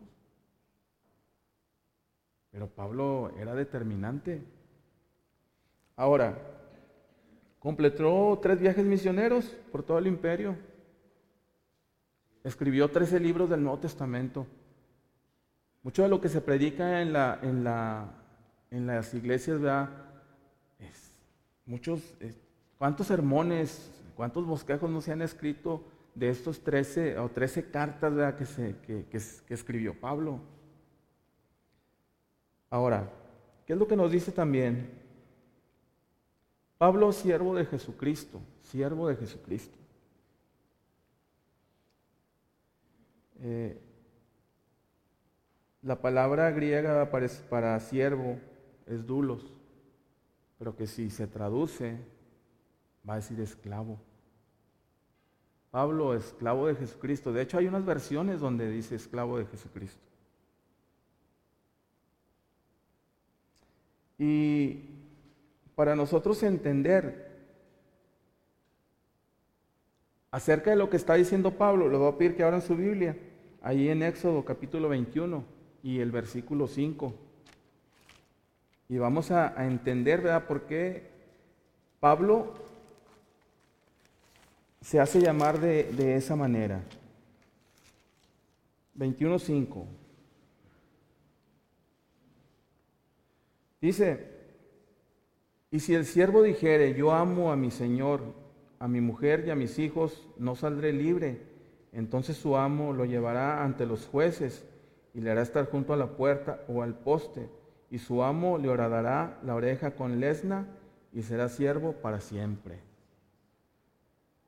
Pero 2.55 2.69
Pablo 2.69 3.33
era 3.37 3.53
determinante. 3.53 4.41
Ahora, 5.97 6.37
completó 7.59 8.39
tres 8.41 8.61
viajes 8.61 8.85
misioneros 8.85 9.57
por 9.73 9.83
todo 9.83 9.97
el 9.97 10.07
imperio. 10.07 10.55
Escribió 12.45 12.89
13 12.89 13.19
libros 13.19 13.49
del 13.49 13.61
Nuevo 13.61 13.79
Testamento. 13.79 14.47
Mucho 15.83 16.03
de 16.03 16.07
lo 16.07 16.21
que 16.21 16.29
se 16.29 16.39
predica 16.39 17.01
en, 17.01 17.11
la, 17.11 17.39
en, 17.41 17.65
la, 17.65 18.09
en 18.71 18.87
las 18.87 19.13
iglesias, 19.13 19.59
¿verdad? 19.59 19.89
Es 20.79 21.11
muchos, 21.65 22.15
¿cuántos 22.77 23.07
sermones, 23.07 23.91
cuántos 24.15 24.45
bosquejos 24.45 24.89
no 24.89 25.01
se 25.01 25.11
han 25.11 25.21
escrito 25.21 25.83
de 26.13 26.29
estos 26.29 26.63
13 26.63 27.19
o 27.19 27.27
13 27.27 27.69
cartas 27.69 28.33
Que, 28.35 28.45
se, 28.45 28.77
que, 28.77 29.07
que 29.09 29.53
escribió 29.53 29.99
Pablo? 29.99 30.55
Ahora, 32.69 33.09
¿qué 33.65 33.73
es 33.73 33.79
lo 33.79 33.87
que 33.87 33.95
nos 33.95 34.11
dice 34.11 34.31
también? 34.31 34.89
Pablo, 36.77 37.11
siervo 37.11 37.55
de 37.55 37.65
Jesucristo, 37.65 38.41
siervo 38.63 39.07
de 39.07 39.15
Jesucristo. 39.15 39.77
Eh, 43.39 43.79
la 45.81 46.01
palabra 46.01 46.51
griega 46.51 47.09
para, 47.11 47.27
para 47.49 47.79
siervo 47.79 48.39
es 48.85 49.05
dulos, 49.05 49.53
pero 50.57 50.75
que 50.75 50.87
si 50.87 51.09
se 51.09 51.27
traduce 51.27 51.97
va 53.07 53.13
a 53.13 53.17
decir 53.17 53.39
esclavo. 53.39 53.99
Pablo, 55.71 56.15
esclavo 56.15 56.67
de 56.67 56.75
Jesucristo. 56.75 57.33
De 57.33 57.41
hecho, 57.41 57.57
hay 57.57 57.67
unas 57.67 57.85
versiones 57.85 58.39
donde 58.39 58.69
dice 58.69 58.95
esclavo 58.95 59.37
de 59.37 59.45
Jesucristo. 59.45 60.01
Y 64.17 64.79
para 65.75 65.95
nosotros 65.95 66.41
entender 66.43 67.25
acerca 70.31 70.71
de 70.71 70.75
lo 70.75 70.89
que 70.89 70.97
está 70.97 71.15
diciendo 71.15 71.51
Pablo, 71.51 71.89
le 71.89 71.97
voy 71.97 72.11
a 72.11 72.17
pedir 72.17 72.35
que 72.35 72.43
abran 72.43 72.61
su 72.61 72.75
Biblia, 72.75 73.17
ahí 73.61 73.89
en 73.89 74.03
Éxodo 74.03 74.43
capítulo 74.43 74.89
21 74.89 75.43
y 75.83 75.99
el 75.99 76.11
versículo 76.11 76.67
5. 76.67 77.13
Y 78.89 78.97
vamos 78.97 79.31
a, 79.31 79.65
entender, 79.65 80.21
¿verdad?, 80.21 80.45
por 80.45 80.61
qué 80.63 81.09
Pablo 81.99 82.53
se 84.81 84.99
hace 84.99 85.19
llamar 85.19 85.59
de, 85.59 85.83
de 85.93 86.15
esa 86.15 86.35
manera. 86.35 86.81
21.5. 88.97 89.85
Dice, 93.85 94.31
y 95.69 95.79
si 95.79 95.93
el 95.93 96.05
siervo 96.05 96.41
dijere, 96.41 96.95
yo 96.95 97.11
amo 97.11 97.51
a 97.51 97.55
mi 97.55 97.69
Señor, 97.69 98.19
a 98.79 98.87
mi 98.87 98.99
mujer 98.99 99.43
y 99.45 99.51
a 99.51 99.55
mis 99.55 99.77
hijos, 99.77 100.27
no 100.39 100.55
saldré 100.55 100.91
libre, 100.91 101.43
entonces 101.91 102.35
su 102.35 102.57
amo 102.57 102.93
lo 102.93 103.05
llevará 103.05 103.63
ante 103.63 103.85
los 103.85 104.07
jueces 104.07 104.65
y 105.13 105.21
le 105.21 105.29
hará 105.29 105.43
estar 105.43 105.69
junto 105.69 105.93
a 105.93 105.97
la 105.97 106.17
puerta 106.17 106.61
o 106.67 106.81
al 106.81 106.97
poste, 106.97 107.47
y 107.91 107.99
su 107.99 108.23
amo 108.23 108.57
le 108.57 108.69
horadará 108.69 109.37
la 109.43 109.53
oreja 109.53 109.91
con 109.91 110.19
lesna 110.19 110.65
y 111.13 111.21
será 111.21 111.47
siervo 111.47 111.93
para 111.93 112.21
siempre. 112.21 112.79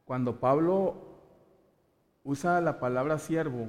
Cuando 0.06 0.40
Pablo 0.40 0.96
usa 2.24 2.60
la 2.60 2.80
palabra 2.80 3.20
siervo, 3.20 3.68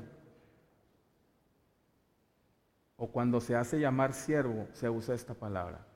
o 2.99 3.07
cuando 3.07 3.41
se 3.41 3.55
hace 3.55 3.79
llamar 3.79 4.13
siervo, 4.13 4.67
se 4.73 4.91
usa 4.91 5.15
esta 5.15 5.33
palabra. 5.33 5.87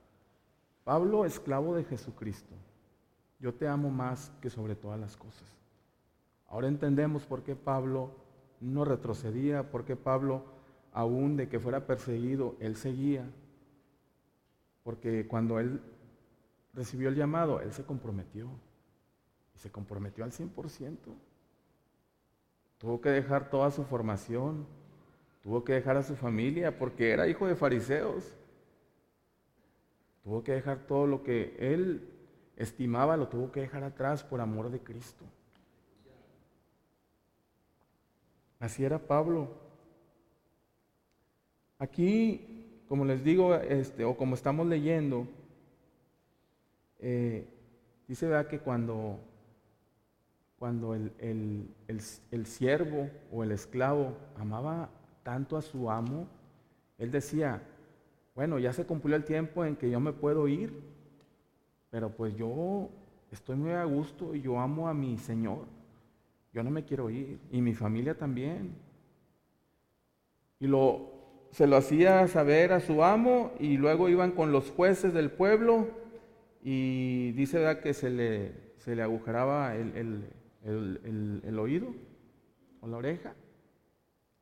Pablo, 0.85 1.25
esclavo 1.25 1.75
de 1.75 1.85
Jesucristo, 1.85 2.55
yo 3.41 3.53
te 3.53 3.67
amo 3.67 3.91
más 3.91 4.31
que 4.41 4.49
sobre 4.49 4.77
todas 4.77 4.99
las 4.99 5.17
cosas. 5.17 5.49
Ahora 6.49 6.69
entendemos 6.69 7.27
por 7.27 7.43
qué 7.43 7.57
Pablo 7.57 8.13
no 8.61 8.85
retrocedía, 8.85 9.69
por 9.69 9.85
qué 9.85 9.97
Pablo, 9.97 10.45
aún 10.93 11.37
de 11.37 11.49
que 11.49 11.59
fuera 11.59 11.87
perseguido, 11.87 12.55
él 12.61 12.77
seguía. 12.77 13.29
Porque 14.85 15.27
cuando 15.27 15.59
él 15.59 15.81
recibió 16.73 17.09
el 17.09 17.17
llamado, 17.17 17.61
él 17.61 17.73
se 17.73 17.85
comprometió. 17.85 18.49
Y 19.57 19.59
se 19.59 19.73
comprometió 19.73 20.23
al 20.23 20.31
100%. 20.31 20.97
Tuvo 22.79 23.01
que 23.01 23.11
dejar 23.11 23.51
toda 23.51 23.71
su 23.73 23.83
formación, 23.85 24.67
Tuvo 25.43 25.65
que 25.65 25.73
dejar 25.73 25.97
a 25.97 26.03
su 26.03 26.15
familia 26.17 26.79
porque 26.79 27.11
era 27.11 27.29
hijo 27.29 27.47
de 27.47 27.57
fariseos. 27.57 28.33
Tuvo 30.23 30.45
que 30.45 30.53
dejar 30.53 30.87
todo 30.87 31.07
lo 31.07 31.23
que 31.23 31.57
él 31.59 32.09
estimaba, 32.57 33.17
lo 33.17 33.29
tuvo 33.29 33.51
que 33.51 33.61
dejar 33.61 33.83
atrás 33.83 34.23
por 34.23 34.41
amor 34.41 34.71
de 34.71 34.81
Cristo. 34.81 35.25
Así 38.61 38.85
era 38.85 38.99
Pablo. 38.99 39.49
Aquí 41.79 42.63
como 42.93 43.07
les 43.07 43.25
digo, 43.25 43.55
este, 43.55 44.05
o 44.05 44.19
como 44.19 44.35
estamos 44.35 44.67
leyendo, 44.67 45.27
eh, 46.99 47.49
dice 48.07 48.29
que 48.51 48.59
cuando, 48.59 49.19
cuando 50.59 50.95
el, 50.95 51.71
el 51.89 52.47
siervo 52.47 53.09
o 53.33 53.45
el 53.45 53.53
esclavo 53.53 54.15
amaba 54.37 54.91
tanto 55.23 55.57
a 55.57 55.63
su 55.63 55.91
amo, 55.91 56.27
él 56.99 57.11
decía, 57.11 57.63
bueno, 58.35 58.59
ya 58.59 58.73
se 58.73 58.87
cumplió 58.87 59.17
el 59.17 59.25
tiempo 59.25 59.65
en 59.65 59.77
que 59.77 59.91
yo 59.91 60.01
me 60.01 60.13
puedo 60.13 60.49
ir, 60.49 60.73
pero 61.91 62.11
pues 62.11 62.35
yo 62.37 62.89
estoy 63.31 63.57
muy 63.57 63.73
a 63.73 63.85
gusto 63.85 64.35
y 64.35 64.41
yo 64.41 64.59
amo 64.59 64.89
a 64.89 64.95
mi 64.95 65.19
Señor. 65.19 65.67
Yo 66.53 66.63
no 66.63 66.71
me 66.71 66.85
quiero 66.85 67.11
ir 67.11 67.39
y 67.51 67.61
mi 67.61 67.75
familia 67.75 68.15
también. 68.15 68.75
Y 70.61 70.67
lo, 70.67 71.11
se 71.51 71.67
lo 71.67 71.77
hacía 71.77 72.27
saber 72.29 72.73
a 72.73 72.81
su 72.81 73.03
amo 73.03 73.53
y 73.59 73.77
luego 73.77 74.09
iban 74.09 74.33
con 74.33 74.53
los 74.53 74.71
jueces 74.71 75.13
del 75.13 75.31
pueblo 75.31 75.89
y 76.63 77.33
dice 77.33 77.79
que 77.83 77.93
se 77.95 78.11
le, 78.11 78.53
se 78.79 78.95
le 78.95 79.03
agujeraba 79.03 79.75
el, 79.75 80.25
el, 80.65 81.59
oído 81.59 81.89
o 82.81 82.87
la 82.87 82.97
oreja. 82.97 83.35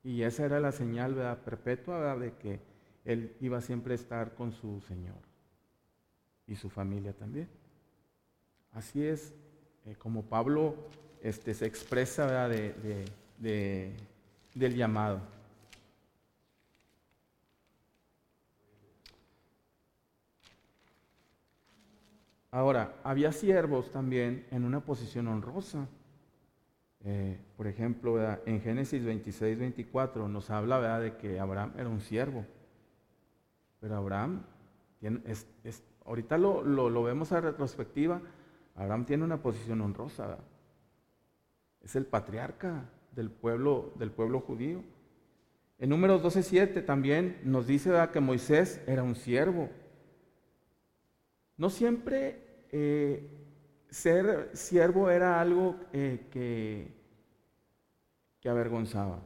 Y 0.02 0.22
esa 0.22 0.46
era 0.46 0.60
la 0.60 0.72
señal 0.72 1.14
perpetua 1.44 2.16
de 2.16 2.32
que 2.34 2.60
él 3.04 3.36
iba 3.40 3.60
siempre 3.60 3.92
a 3.92 3.96
estar 3.96 4.34
con 4.34 4.52
su 4.52 4.80
Señor 4.82 5.20
y 6.46 6.56
su 6.56 6.70
familia 6.70 7.12
también. 7.12 7.48
Así 8.72 9.04
es 9.04 9.34
eh, 9.86 9.94
como 9.96 10.24
Pablo 10.24 10.74
este, 11.22 11.54
se 11.54 11.66
expresa 11.66 12.48
de, 12.48 13.94
del 14.54 14.74
llamado. 14.74 15.20
Ahora, 22.52 22.96
había 23.04 23.30
siervos 23.32 23.92
también 23.92 24.46
en 24.50 24.64
una 24.64 24.80
posición 24.80 25.28
honrosa. 25.28 25.86
Eh, 27.04 27.38
por 27.56 27.66
ejemplo, 27.66 28.18
en 28.44 28.60
Génesis 28.60 29.04
26, 29.04 29.58
24 29.58 30.28
nos 30.28 30.50
habla 30.50 31.00
de 31.00 31.16
que 31.16 31.40
Abraham 31.40 31.72
era 31.76 31.88
un 31.88 32.00
siervo. 32.00 32.44
Pero 33.80 33.96
Abraham, 33.96 34.42
ahorita 36.04 36.36
lo, 36.36 36.62
lo, 36.62 37.02
vemos 37.02 37.32
a 37.32 37.40
retrospectiva, 37.40 38.20
Abraham 38.76 39.06
tiene 39.06 39.24
una 39.24 39.42
posición 39.42 39.80
honrosa. 39.80 40.38
Es 41.80 41.96
el 41.96 42.04
patriarca 42.04 42.84
del 43.12 43.30
pueblo, 43.30 43.92
del 43.96 44.10
pueblo 44.10 44.40
judío. 44.40 44.82
En 45.78 45.88
números 45.88 46.22
12.7 46.22 46.84
también 46.84 47.40
nos 47.44 47.66
dice 47.66 47.90
que 48.12 48.20
Moisés 48.20 48.82
era 48.86 49.02
un 49.02 49.14
siervo. 49.14 49.70
No 51.56 51.70
siempre 51.70 52.66
eh, 52.70 53.39
ser 53.90 54.50
siervo 54.55 55.11
era 55.11 55.40
algo 55.40 55.76
eh, 55.92 56.26
que, 56.31 56.92
que 58.40 58.48
avergonzaba. 58.48 59.20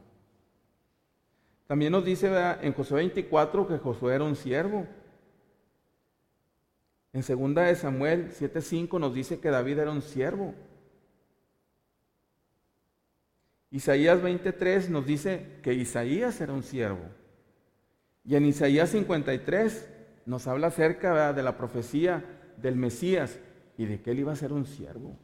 También 1.67 1.91
nos 1.91 2.05
dice 2.05 2.29
en 2.61 2.73
Josué 2.73 2.97
24 2.97 3.67
que 3.67 3.77
Josué 3.77 4.15
era 4.15 4.23
un 4.23 4.35
siervo. 4.35 4.85
En 7.11 7.23
segunda 7.23 7.63
de 7.63 7.75
Samuel 7.75 8.31
7:5 8.31 8.99
nos 8.99 9.13
dice 9.13 9.39
que 9.39 9.49
David 9.49 9.79
era 9.79 9.91
un 9.91 10.01
siervo. 10.01 10.53
Isaías 13.71 14.21
23 14.21 14.89
nos 14.89 15.05
dice 15.05 15.59
que 15.63 15.73
Isaías 15.73 16.39
era 16.39 16.53
un 16.53 16.63
siervo. 16.63 17.09
Y 18.23 18.35
en 18.35 18.45
Isaías 18.45 18.89
53 18.89 19.89
nos 20.25 20.47
habla 20.47 20.67
acerca 20.67 21.33
de 21.33 21.43
la 21.43 21.57
profecía 21.57 22.23
del 22.57 22.75
Mesías 22.75 23.39
y 23.77 23.85
de 23.85 24.01
que 24.01 24.11
él 24.11 24.19
iba 24.19 24.31
a 24.31 24.35
ser 24.35 24.53
un 24.53 24.65
siervo. 24.65 25.17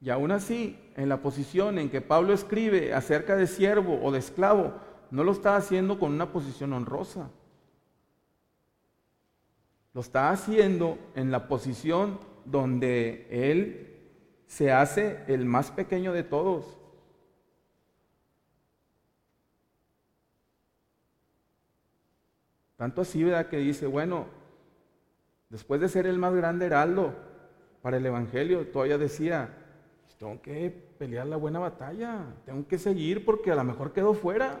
Y 0.00 0.10
aún 0.10 0.30
así, 0.30 0.78
en 0.96 1.08
la 1.08 1.22
posición 1.22 1.78
en 1.78 1.90
que 1.90 2.00
Pablo 2.00 2.32
escribe 2.32 2.94
acerca 2.94 3.36
de 3.36 3.46
siervo 3.46 4.00
o 4.02 4.12
de 4.12 4.20
esclavo, 4.20 4.74
no 5.10 5.24
lo 5.24 5.32
está 5.32 5.56
haciendo 5.56 5.98
con 5.98 6.12
una 6.12 6.32
posición 6.32 6.72
honrosa. 6.72 7.30
Lo 9.94 10.00
está 10.00 10.30
haciendo 10.30 10.98
en 11.16 11.32
la 11.32 11.48
posición 11.48 12.20
donde 12.44 13.26
él 13.30 13.88
se 14.46 14.70
hace 14.70 15.24
el 15.26 15.44
más 15.44 15.70
pequeño 15.72 16.12
de 16.12 16.22
todos. 16.22 16.78
Tanto 22.76 23.00
así, 23.00 23.24
¿verdad? 23.24 23.48
Que 23.48 23.56
dice, 23.56 23.88
bueno, 23.88 24.26
después 25.48 25.80
de 25.80 25.88
ser 25.88 26.06
el 26.06 26.18
más 26.18 26.34
grande 26.34 26.66
heraldo 26.66 27.14
para 27.82 27.96
el 27.96 28.06
Evangelio, 28.06 28.66
todavía 28.68 28.98
decía, 28.98 29.54
tengo 30.18 30.42
que 30.42 30.70
pelear 30.98 31.26
la 31.26 31.36
buena 31.36 31.58
batalla, 31.60 32.34
tengo 32.44 32.66
que 32.66 32.78
seguir 32.78 33.24
porque 33.24 33.52
a 33.52 33.54
lo 33.54 33.64
mejor 33.64 33.92
quedo 33.92 34.14
fuera. 34.14 34.60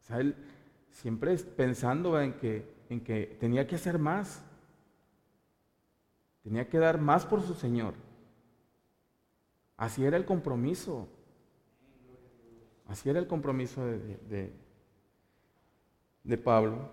O 0.00 0.02
sea, 0.02 0.18
él 0.20 0.34
siempre 0.92 1.36
pensando 1.36 2.18
en 2.20 2.32
que, 2.34 2.74
en 2.88 3.00
que 3.00 3.36
tenía 3.38 3.66
que 3.66 3.74
hacer 3.74 3.98
más, 3.98 4.42
tenía 6.42 6.68
que 6.68 6.78
dar 6.78 6.98
más 6.98 7.26
por 7.26 7.42
su 7.42 7.54
Señor. 7.54 7.94
Así 9.76 10.04
era 10.04 10.16
el 10.16 10.24
compromiso. 10.24 11.08
Así 12.86 13.10
era 13.10 13.18
el 13.18 13.26
compromiso 13.26 13.84
de, 13.84 13.98
de, 13.98 14.16
de 14.28 14.65
Pablo. 16.36 16.90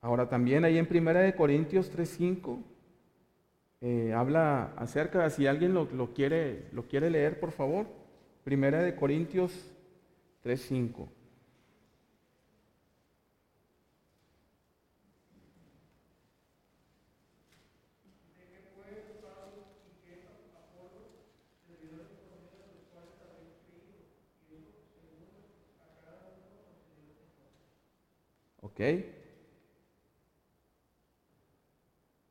Ahora 0.00 0.28
también 0.30 0.64
ahí 0.64 0.78
en 0.78 0.86
Primera 0.86 1.20
de 1.20 1.34
Corintios 1.34 1.94
3.5 1.94 2.64
eh, 3.82 4.12
habla 4.14 4.74
acerca, 4.76 5.30
si 5.30 5.46
alguien 5.46 5.72
lo, 5.72 6.12
quiere, 6.12 6.68
lo 6.72 6.86
quiere 6.86 7.08
leer, 7.08 7.40
por 7.40 7.50
favor. 7.50 7.86
Primera 8.44 8.82
de 8.82 8.94
Corintios 8.94 9.52
3.5. 10.44 11.08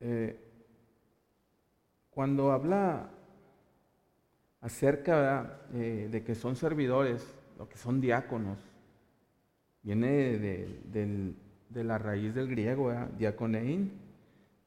Eh, 0.00 0.36
cuando 2.10 2.50
habla 2.50 3.08
acerca 4.60 5.60
eh, 5.72 6.08
de 6.10 6.24
que 6.24 6.34
son 6.34 6.56
servidores, 6.56 7.24
lo 7.58 7.68
que 7.68 7.76
son 7.78 8.00
diáconos, 8.00 8.58
viene 9.82 10.38
de, 10.38 11.34
la 11.84 11.98
raíz 11.98 12.34
del 12.34 12.48
griego, 12.48 12.92
diaconein, 13.16 13.92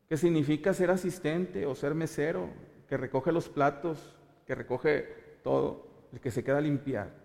que 0.07 0.15
significa 0.15 0.73
ser 0.73 0.89
asistente 0.89 1.65
o 1.65 1.75
ser 1.75 1.95
mesero, 1.95 2.49
que 2.87 2.97
recoge 2.97 3.31
los 3.31 3.49
platos, 3.49 4.15
que 4.47 4.55
recoge 4.55 5.01
todo, 5.43 5.87
el 6.13 6.19
que 6.21 6.31
se 6.31 6.43
queda 6.43 6.59
a 6.59 6.61
limpiar. 6.61 7.22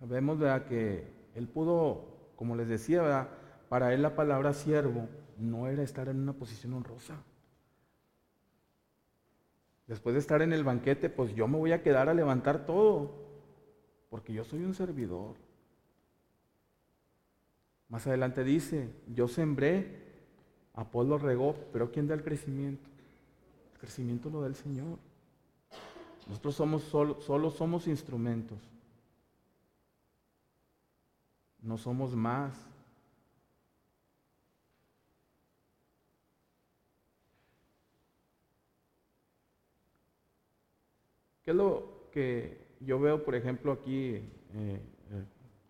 Sabemos 0.00 0.38
que 0.66 1.06
él 1.34 1.46
pudo, 1.46 2.06
como 2.34 2.56
les 2.56 2.68
decía, 2.68 3.02
¿verdad? 3.02 3.28
Para 3.68 3.92
él 3.92 4.00
la 4.00 4.16
palabra 4.16 4.54
siervo 4.54 5.06
no 5.38 5.68
era 5.68 5.82
estar 5.82 6.08
en 6.08 6.18
una 6.20 6.32
posición 6.32 6.72
honrosa. 6.72 7.22
Después 9.86 10.14
de 10.14 10.20
estar 10.20 10.40
en 10.40 10.54
el 10.54 10.64
banquete, 10.64 11.10
pues 11.10 11.34
yo 11.34 11.46
me 11.48 11.58
voy 11.58 11.72
a 11.72 11.82
quedar 11.82 12.08
a 12.08 12.14
levantar 12.14 12.64
todo, 12.64 13.12
porque 14.08 14.32
yo 14.32 14.42
soy 14.42 14.64
un 14.64 14.74
servidor. 14.74 15.34
Más 17.90 18.06
adelante 18.06 18.42
dice, 18.42 18.88
yo 19.12 19.28
sembré, 19.28 20.00
Apolo 20.74 21.18
regó, 21.18 21.54
pero 21.74 21.92
¿quién 21.92 22.08
da 22.08 22.14
el 22.14 22.24
crecimiento? 22.24 22.88
El 23.74 23.80
crecimiento 23.80 24.30
lo 24.30 24.40
da 24.40 24.46
el 24.46 24.54
Señor. 24.54 24.98
Nosotros 26.26 26.54
somos 26.54 26.84
solo, 26.84 27.20
solo 27.20 27.50
somos 27.50 27.86
instrumentos. 27.86 28.58
No 31.62 31.76
somos 31.78 32.14
más. 32.14 32.54
¿Qué 41.42 41.50
es 41.50 41.56
lo 41.56 42.08
que 42.12 42.76
yo 42.80 43.00
veo, 43.00 43.24
por 43.24 43.34
ejemplo, 43.34 43.72
aquí 43.72 44.14
eh, 44.14 44.30
eh, 44.54 44.80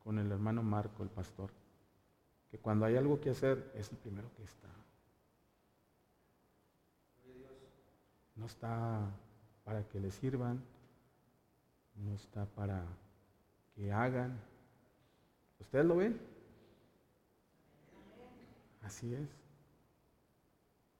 con 0.05 0.18
el 0.18 0.31
hermano 0.31 0.62
Marco, 0.62 1.03
el 1.03 1.09
pastor? 1.11 1.50
Que 2.50 2.59
cuando 2.59 2.87
hay 2.87 2.96
algo 2.96 3.20
que 3.20 3.31
hacer 3.31 3.72
es 3.74 3.90
el 3.90 3.98
primero 3.98 4.29
que 4.37 4.44
está. 4.44 4.68
no 8.40 8.46
está 8.46 9.11
para 9.64 9.87
que 9.87 10.00
le 10.00 10.11
sirvan, 10.11 10.64
no 11.94 12.14
está 12.14 12.46
para 12.46 12.83
que 13.74 13.92
hagan. 13.92 14.40
¿Ustedes 15.61 15.85
lo 15.85 15.96
ven? 15.96 16.18
Así 18.83 19.14
es. 19.14 19.29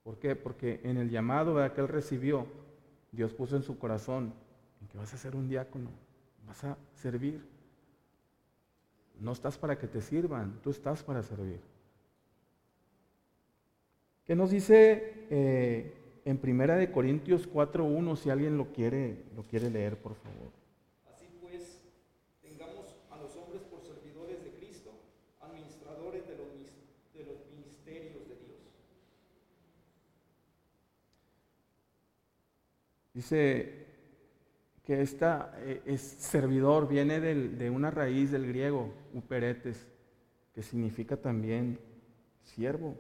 ¿Por 0.05 0.19
qué? 0.19 0.37
Porque 0.37 0.81
en 0.85 0.97
el 0.97 1.11
llamado 1.11 1.57
que 1.75 1.81
él 1.81 1.89
recibió, 1.89 2.47
Dios 3.13 3.33
puso 3.33 3.57
en 3.57 3.63
su 3.63 3.79
corazón 3.79 4.33
en 4.81 4.89
que 4.89 4.99
vas 4.99 5.13
a 5.13 5.19
ser 5.19 5.37
un 5.37 5.49
diácono, 5.49 5.91
vas 6.47 6.65
a 6.65 6.77
servir. 6.95 7.45
No 9.19 9.33
estás 9.33 9.59
para 9.59 9.79
que 9.79 9.87
te 9.87 10.01
sirvan, 10.01 10.61
tú 10.63 10.71
estás 10.71 11.03
para 11.03 11.23
servir. 11.23 11.61
¿Qué 14.25 14.37
nos 14.37 14.51
dice 14.51 15.27
eh, 15.31 15.93
en 16.25 16.39
Primera 16.39 16.77
de 16.77 16.91
Corintios 16.91 17.51
4.1 17.51 18.17
si 18.17 18.31
alguien 18.31 18.57
lo 18.57 18.73
quiere, 18.73 19.25
lo 19.35 19.43
quiere 19.43 19.69
leer, 19.69 20.01
por 20.01 20.15
favor? 20.15 20.60
Dice 33.15 33.87
que 34.85 35.03
esta 35.03 35.53
eh, 35.59 35.83
es 35.87 36.01
servidor 36.01 36.89
viene 36.89 37.21
de 37.21 37.71
una 37.71 37.91
raíz 37.91 38.31
del 38.31 38.47
griego, 38.47 38.93
uperetes, 39.15 39.87
que 40.55 40.63
significa 40.63 41.17
también 41.17 41.79
siervo. 42.43 42.97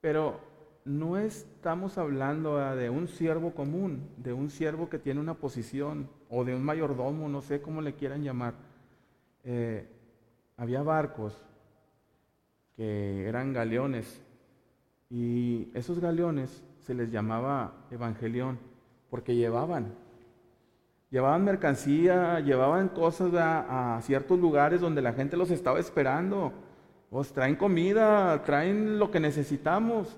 Pero 0.00 0.40
no 0.84 1.18
estamos 1.18 1.98
hablando 1.98 2.58
ah, 2.58 2.76
de 2.76 2.90
un 2.90 3.08
siervo 3.08 3.52
común, 3.54 4.08
de 4.16 4.32
un 4.32 4.50
siervo 4.50 4.88
que 4.88 4.98
tiene 4.98 5.20
una 5.20 5.34
posición 5.34 6.08
o 6.30 6.44
de 6.44 6.54
un 6.54 6.64
mayordomo, 6.64 7.28
no 7.28 7.42
sé 7.42 7.60
cómo 7.60 7.82
le 7.82 7.94
quieran 7.94 8.22
llamar. 8.22 8.54
Eh, 9.44 9.86
había 10.56 10.82
barcos 10.82 11.44
que 12.76 13.26
eran 13.26 13.52
galeones 13.52 14.22
y 15.10 15.70
esos 15.74 15.98
galeones 15.98 16.64
se 16.80 16.94
les 16.94 17.10
llamaba 17.10 17.86
evangelión 17.90 18.58
porque 19.10 19.34
llevaban. 19.34 19.94
Llevaban 21.10 21.44
mercancía, 21.44 22.40
llevaban 22.40 22.88
cosas 22.88 23.32
a, 23.34 23.98
ciertos 24.02 24.38
lugares 24.38 24.80
donde 24.80 25.02
la 25.02 25.12
gente 25.12 25.36
los 25.36 25.50
estaba 25.50 25.78
esperando. 25.78 26.52
Pues 27.10 27.32
traen 27.32 27.56
comida, 27.56 28.42
traen 28.42 28.98
lo 28.98 29.10
que 29.10 29.20
necesitamos. 29.20 30.16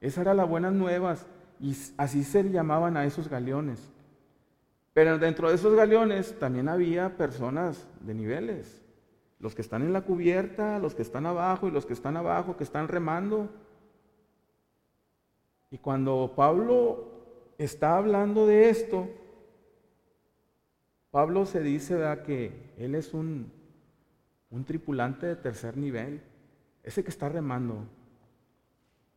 Esa 0.00 0.22
era 0.22 0.34
la 0.34 0.44
buenas 0.44 0.72
nuevas. 0.72 1.26
Y 1.60 1.76
así 1.96 2.24
se 2.24 2.50
llamaban 2.50 2.96
a 2.96 3.04
esos 3.04 3.28
galeones. 3.28 3.92
Pero 4.92 5.18
dentro 5.18 5.48
de 5.48 5.54
esos 5.54 5.74
galeones 5.74 6.38
también 6.38 6.68
había 6.68 7.16
personas 7.16 7.88
de 8.00 8.14
niveles. 8.14 8.82
Los 9.38 9.54
que 9.54 9.62
están 9.62 9.82
en 9.82 9.92
la 9.92 10.02
cubierta, 10.02 10.78
los 10.78 10.94
que 10.94 11.02
están 11.02 11.26
abajo 11.26 11.68
y 11.68 11.70
los 11.70 11.86
que 11.86 11.92
están 11.92 12.16
abajo, 12.16 12.56
que 12.56 12.64
están 12.64 12.88
remando. 12.88 13.48
Y 15.70 15.78
cuando 15.78 16.32
Pablo 16.36 17.13
está 17.58 17.96
hablando 17.96 18.46
de 18.46 18.70
esto, 18.70 19.08
Pablo 21.10 21.46
se 21.46 21.60
dice 21.60 21.96
que 22.26 22.72
él 22.76 22.94
es 22.94 23.14
un, 23.14 23.52
un 24.50 24.64
tripulante 24.64 25.26
de 25.26 25.36
tercer 25.36 25.76
nivel, 25.76 26.20
ese 26.82 27.04
que 27.04 27.10
está 27.10 27.28
remando, 27.28 27.84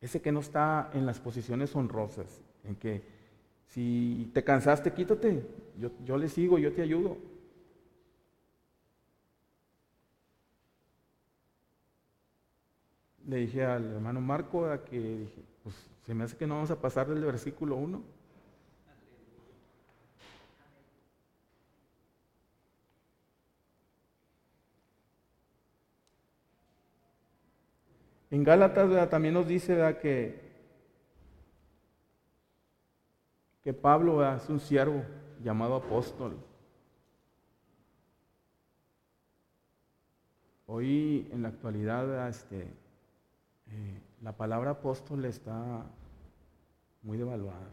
ese 0.00 0.20
que 0.20 0.32
no 0.32 0.40
está 0.40 0.90
en 0.94 1.06
las 1.06 1.18
posiciones 1.18 1.74
honrosas, 1.74 2.40
en 2.64 2.76
que 2.76 3.02
si 3.66 4.30
te 4.32 4.44
cansaste, 4.44 4.92
quítate, 4.92 5.44
yo, 5.76 5.90
yo 6.04 6.16
le 6.16 6.28
sigo, 6.28 6.58
yo 6.58 6.72
te 6.72 6.82
ayudo. 6.82 7.18
Le 13.26 13.36
dije 13.36 13.64
al 13.64 13.84
hermano 13.92 14.20
Marco 14.20 14.66
que 14.88 14.98
dije, 14.98 15.42
pues 15.62 15.74
se 16.06 16.14
me 16.14 16.24
hace 16.24 16.36
que 16.36 16.46
no 16.46 16.54
vamos 16.54 16.70
a 16.70 16.80
pasar 16.80 17.08
del 17.08 17.22
versículo 17.22 17.76
1. 17.76 18.17
En 28.30 28.44
Gálatas 28.44 29.08
también 29.08 29.34
nos 29.34 29.46
dice 29.48 29.76
que, 30.02 30.48
Pablo 33.82 34.26
es 34.34 34.48
un 34.48 34.60
siervo 34.60 35.04
llamado 35.42 35.76
apóstol. 35.76 36.38
Hoy 40.66 41.28
en 41.30 41.42
la 41.42 41.48
actualidad 41.48 42.28
este, 42.28 42.62
eh, 42.62 44.00
la 44.22 44.32
palabra 44.32 44.70
apóstol 44.70 45.26
está 45.26 45.84
muy 47.02 47.18
devaluada. 47.18 47.68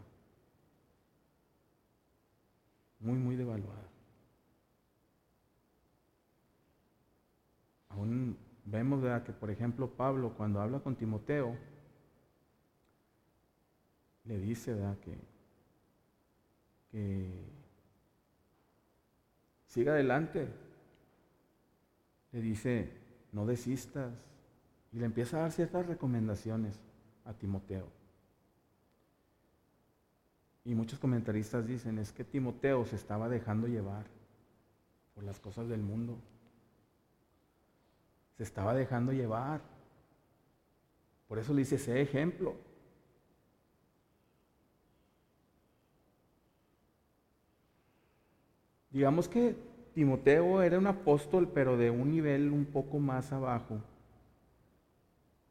Muy, 3.00 3.18
muy 3.18 3.36
devaluada. 3.36 3.88
Aún 7.88 8.36
vemos 8.66 9.02
que, 9.24 9.32
por 9.32 9.50
ejemplo, 9.50 9.88
Pablo 9.88 10.34
cuando 10.36 10.60
habla 10.60 10.80
con 10.80 10.96
Timoteo, 10.96 11.56
le 14.24 14.38
dice 14.38 14.76
Que, 15.04 15.16
que 16.90 17.44
siga 19.68 19.92
adelante. 19.92 20.48
Le 22.32 22.40
dice, 22.40 22.90
no 23.32 23.46
desistas. 23.46 24.12
Y 24.92 24.98
le 24.98 25.06
empieza 25.06 25.36
a 25.36 25.40
dar 25.42 25.52
ciertas 25.52 25.86
recomendaciones 25.86 26.80
a 27.24 27.32
Timoteo. 27.34 27.86
Y 30.64 30.74
muchos 30.74 30.98
comentaristas 30.98 31.66
dicen, 31.66 31.98
es 31.98 32.12
que 32.12 32.24
Timoteo 32.24 32.84
se 32.84 32.96
estaba 32.96 33.28
dejando 33.28 33.68
llevar 33.68 34.06
por 35.14 35.22
las 35.22 35.38
cosas 35.38 35.68
del 35.68 35.80
mundo 35.80 36.18
se 38.36 38.42
estaba 38.42 38.74
dejando 38.74 39.12
llevar. 39.12 39.60
Por 41.28 41.38
eso 41.38 41.52
le 41.52 41.60
dice, 41.60 41.78
sé 41.78 42.00
ejemplo. 42.00 42.54
Digamos 48.90 49.28
que 49.28 49.56
Timoteo 49.94 50.62
era 50.62 50.78
un 50.78 50.86
apóstol, 50.86 51.50
pero 51.52 51.76
de 51.76 51.90
un 51.90 52.10
nivel 52.10 52.50
un 52.50 52.66
poco 52.66 52.98
más 52.98 53.32
abajo. 53.32 53.78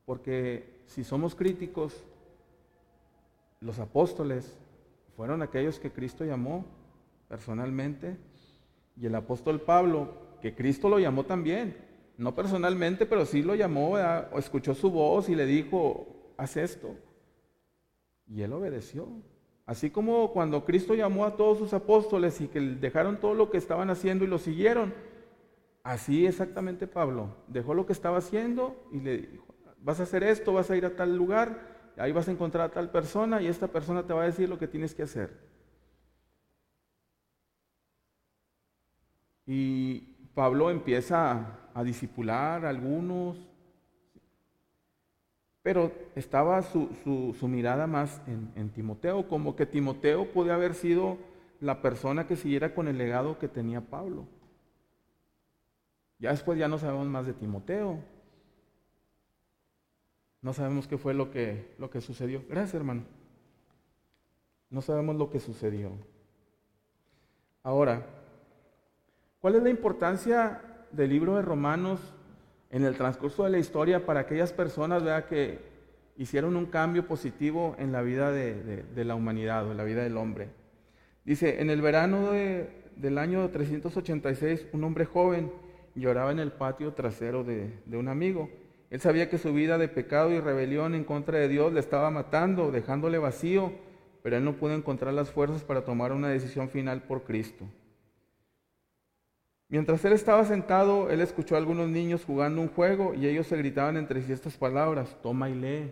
Porque 0.06 0.82
si 0.88 1.04
somos 1.04 1.36
críticos, 1.36 2.04
los 3.60 3.80
apóstoles 3.80 4.56
fueron 5.16 5.42
aquellos 5.42 5.80
que 5.80 5.92
Cristo 5.92 6.26
llamó 6.26 6.66
personalmente, 7.28 8.18
y 8.98 9.08
el 9.08 9.16
apóstol 9.16 9.62
Pablo, 9.62 10.14
que 10.42 10.56
Cristo 10.56 10.90
lo 10.90 11.00
llamó 11.00 11.26
también, 11.26 11.85
no 12.18 12.36
personalmente, 12.36 13.06
pero 13.06 13.26
sí 13.26 13.44
lo 13.44 13.56
llamó, 13.56 13.92
o 13.92 14.40
escuchó 14.40 14.74
su 14.74 14.92
voz 14.92 15.30
y 15.30 15.36
le 15.36 15.46
dijo, 15.46 16.34
haz 16.38 16.58
esto. 16.58 16.96
Y 18.28 18.42
él 18.42 18.54
obedeció. 18.54 19.08
Así 19.66 19.90
como 19.90 20.32
cuando 20.32 20.64
Cristo 20.64 20.94
llamó 20.94 21.26
a 21.26 21.36
todos 21.36 21.58
sus 21.58 21.74
apóstoles 21.74 22.40
y 22.40 22.48
que 22.48 22.60
dejaron 22.60 23.20
todo 23.20 23.34
lo 23.34 23.50
que 23.50 23.58
estaban 23.58 23.90
haciendo 23.90 24.24
y 24.24 24.28
lo 24.28 24.38
siguieron, 24.38 24.94
así 25.84 26.28
exactamente 26.28 26.88
Pablo 26.88 27.36
dejó 27.48 27.74
lo 27.74 27.86
que 27.86 27.94
estaba 27.94 28.20
haciendo 28.20 28.76
y 28.92 29.00
le 29.00 29.18
dijo, 29.18 29.56
vas 29.80 30.00
a 30.00 30.04
hacer 30.04 30.24
esto, 30.24 30.54
vas 30.54 30.70
a 30.70 30.78
ir 30.78 30.86
a 30.86 30.96
tal 30.96 31.16
lugar, 31.16 31.92
ahí 31.98 32.12
vas 32.12 32.28
a 32.28 32.32
encontrar 32.32 32.70
a 32.70 32.74
tal 32.74 32.92
persona 32.92 33.42
y 33.42 33.48
esta 33.48 33.68
persona 33.68 34.06
te 34.06 34.14
va 34.14 34.24
a 34.24 34.28
decir 34.28 34.50
lo 34.50 34.60
que 34.60 34.68
tienes 34.68 34.94
que 34.94 35.04
hacer. 35.04 35.46
Y 39.48 40.02
Pablo 40.36 40.70
empieza 40.70 41.65
a 41.76 41.84
disipular 41.84 42.66
a 42.66 42.70
algunos, 42.70 43.38
pero 45.62 45.92
estaba 46.16 46.60
su, 46.64 46.90
mirada 47.44 47.86
más 47.86 48.20
en, 48.26 48.70
Timoteo, 48.70 49.28
como 49.28 49.56
que 49.56 49.68
Timoteo 49.68 50.32
puede 50.32 50.52
haber 50.52 50.74
sido 50.74 51.18
la 51.60 51.84
persona 51.84 52.26
que 52.26 52.36
siguiera 52.36 52.74
con 52.74 52.88
el 52.88 52.98
legado 52.98 53.38
que 53.38 53.48
tenía 53.48 53.82
Pablo. 53.82 54.26
Ya 56.18 56.32
después 56.32 56.58
ya 56.58 56.68
no 56.68 56.80
sabemos 56.80 57.06
más 57.06 57.28
de 57.28 57.34
Timoteo. 57.34 58.00
No 60.42 60.54
sabemos 60.54 60.88
qué 60.88 60.98
fue 60.98 61.14
lo 61.14 61.30
que, 61.30 61.76
lo 61.78 61.92
que 61.92 62.02
sucedió. 62.02 62.44
Gracias, 62.50 62.74
hermano. 62.74 63.04
No 64.72 64.82
sabemos 64.82 65.16
lo 65.16 65.30
que 65.30 65.40
sucedió. 65.40 65.92
Ahora, 67.64 68.06
¿Cuál 69.46 69.58
es 69.58 69.62
la 69.62 69.70
importancia 69.70 70.60
del 70.96 71.10
libro 71.10 71.36
de 71.36 71.42
Romanos 71.42 72.00
en 72.72 72.86
el 72.86 72.96
transcurso 72.96 73.44
de 73.44 73.50
la 73.50 73.58
historia 73.58 74.06
para 74.06 74.22
aquellas 74.22 74.54
personas 74.54 75.04
que 75.26 75.60
hicieron 76.18 76.56
un 76.56 76.68
cambio 76.68 77.06
positivo 77.06 77.76
en 77.78 77.92
la 77.92 78.02
vida 78.02 78.32
de, 78.32 78.86
la 78.96 79.16
humanidad 79.16 79.68
o 79.68 79.72
en 79.72 79.78
la 79.78 79.84
vida 79.84 80.04
del 80.04 80.18
hombre. 80.18 80.50
Dice, 81.26 81.62
en 81.62 81.70
el 81.70 81.82
verano 81.82 82.32
del 82.32 83.18
año 83.18 83.50
386, 83.50 84.68
un 84.74 84.84
hombre 84.84 85.06
joven 85.06 85.52
lloraba 85.96 86.32
en 86.32 86.40
el 86.40 86.52
patio 86.52 86.94
trasero 86.94 87.44
de, 87.44 87.74
de 87.86 87.98
un 87.98 88.08
amigo. 88.08 88.50
Él 88.90 89.02
sabía 89.02 89.30
que 89.30 89.38
su 89.38 89.54
vida 89.54 89.78
de 89.78 89.88
pecado 89.88 90.32
y 90.32 90.40
rebelión 90.40 90.96
en 90.96 91.04
contra 91.04 91.40
de 91.40 91.48
Dios 91.48 91.74
le 91.74 91.80
estaba 91.80 92.12
matando, 92.12 92.72
dejándole 92.72 93.18
vacío, 93.18 93.74
pero 94.22 94.38
él 94.38 94.46
no 94.46 94.54
pudo 94.54 94.74
encontrar 94.74 95.14
las 95.14 95.32
fuerzas 95.32 95.64
para 95.64 95.84
tomar 95.84 96.12
una 96.12 96.30
decisión 96.30 96.70
final 96.70 97.04
por 97.04 97.24
Cristo. 97.24 97.66
Mientras 99.76 100.06
él 100.06 100.14
estaba 100.14 100.46
sentado, 100.46 101.10
él 101.10 101.20
escuchó 101.20 101.56
a 101.56 101.58
algunos 101.58 101.90
niños 101.90 102.24
jugando 102.24 102.62
un 102.62 102.70
juego 102.70 103.14
y 103.14 103.28
ellos 103.28 103.48
se 103.48 103.58
gritaban 103.58 103.98
entre 103.98 104.22
sí 104.22 104.32
estas 104.32 104.56
palabras, 104.56 105.18
toma 105.22 105.50
y 105.50 105.54
lee. 105.54 105.92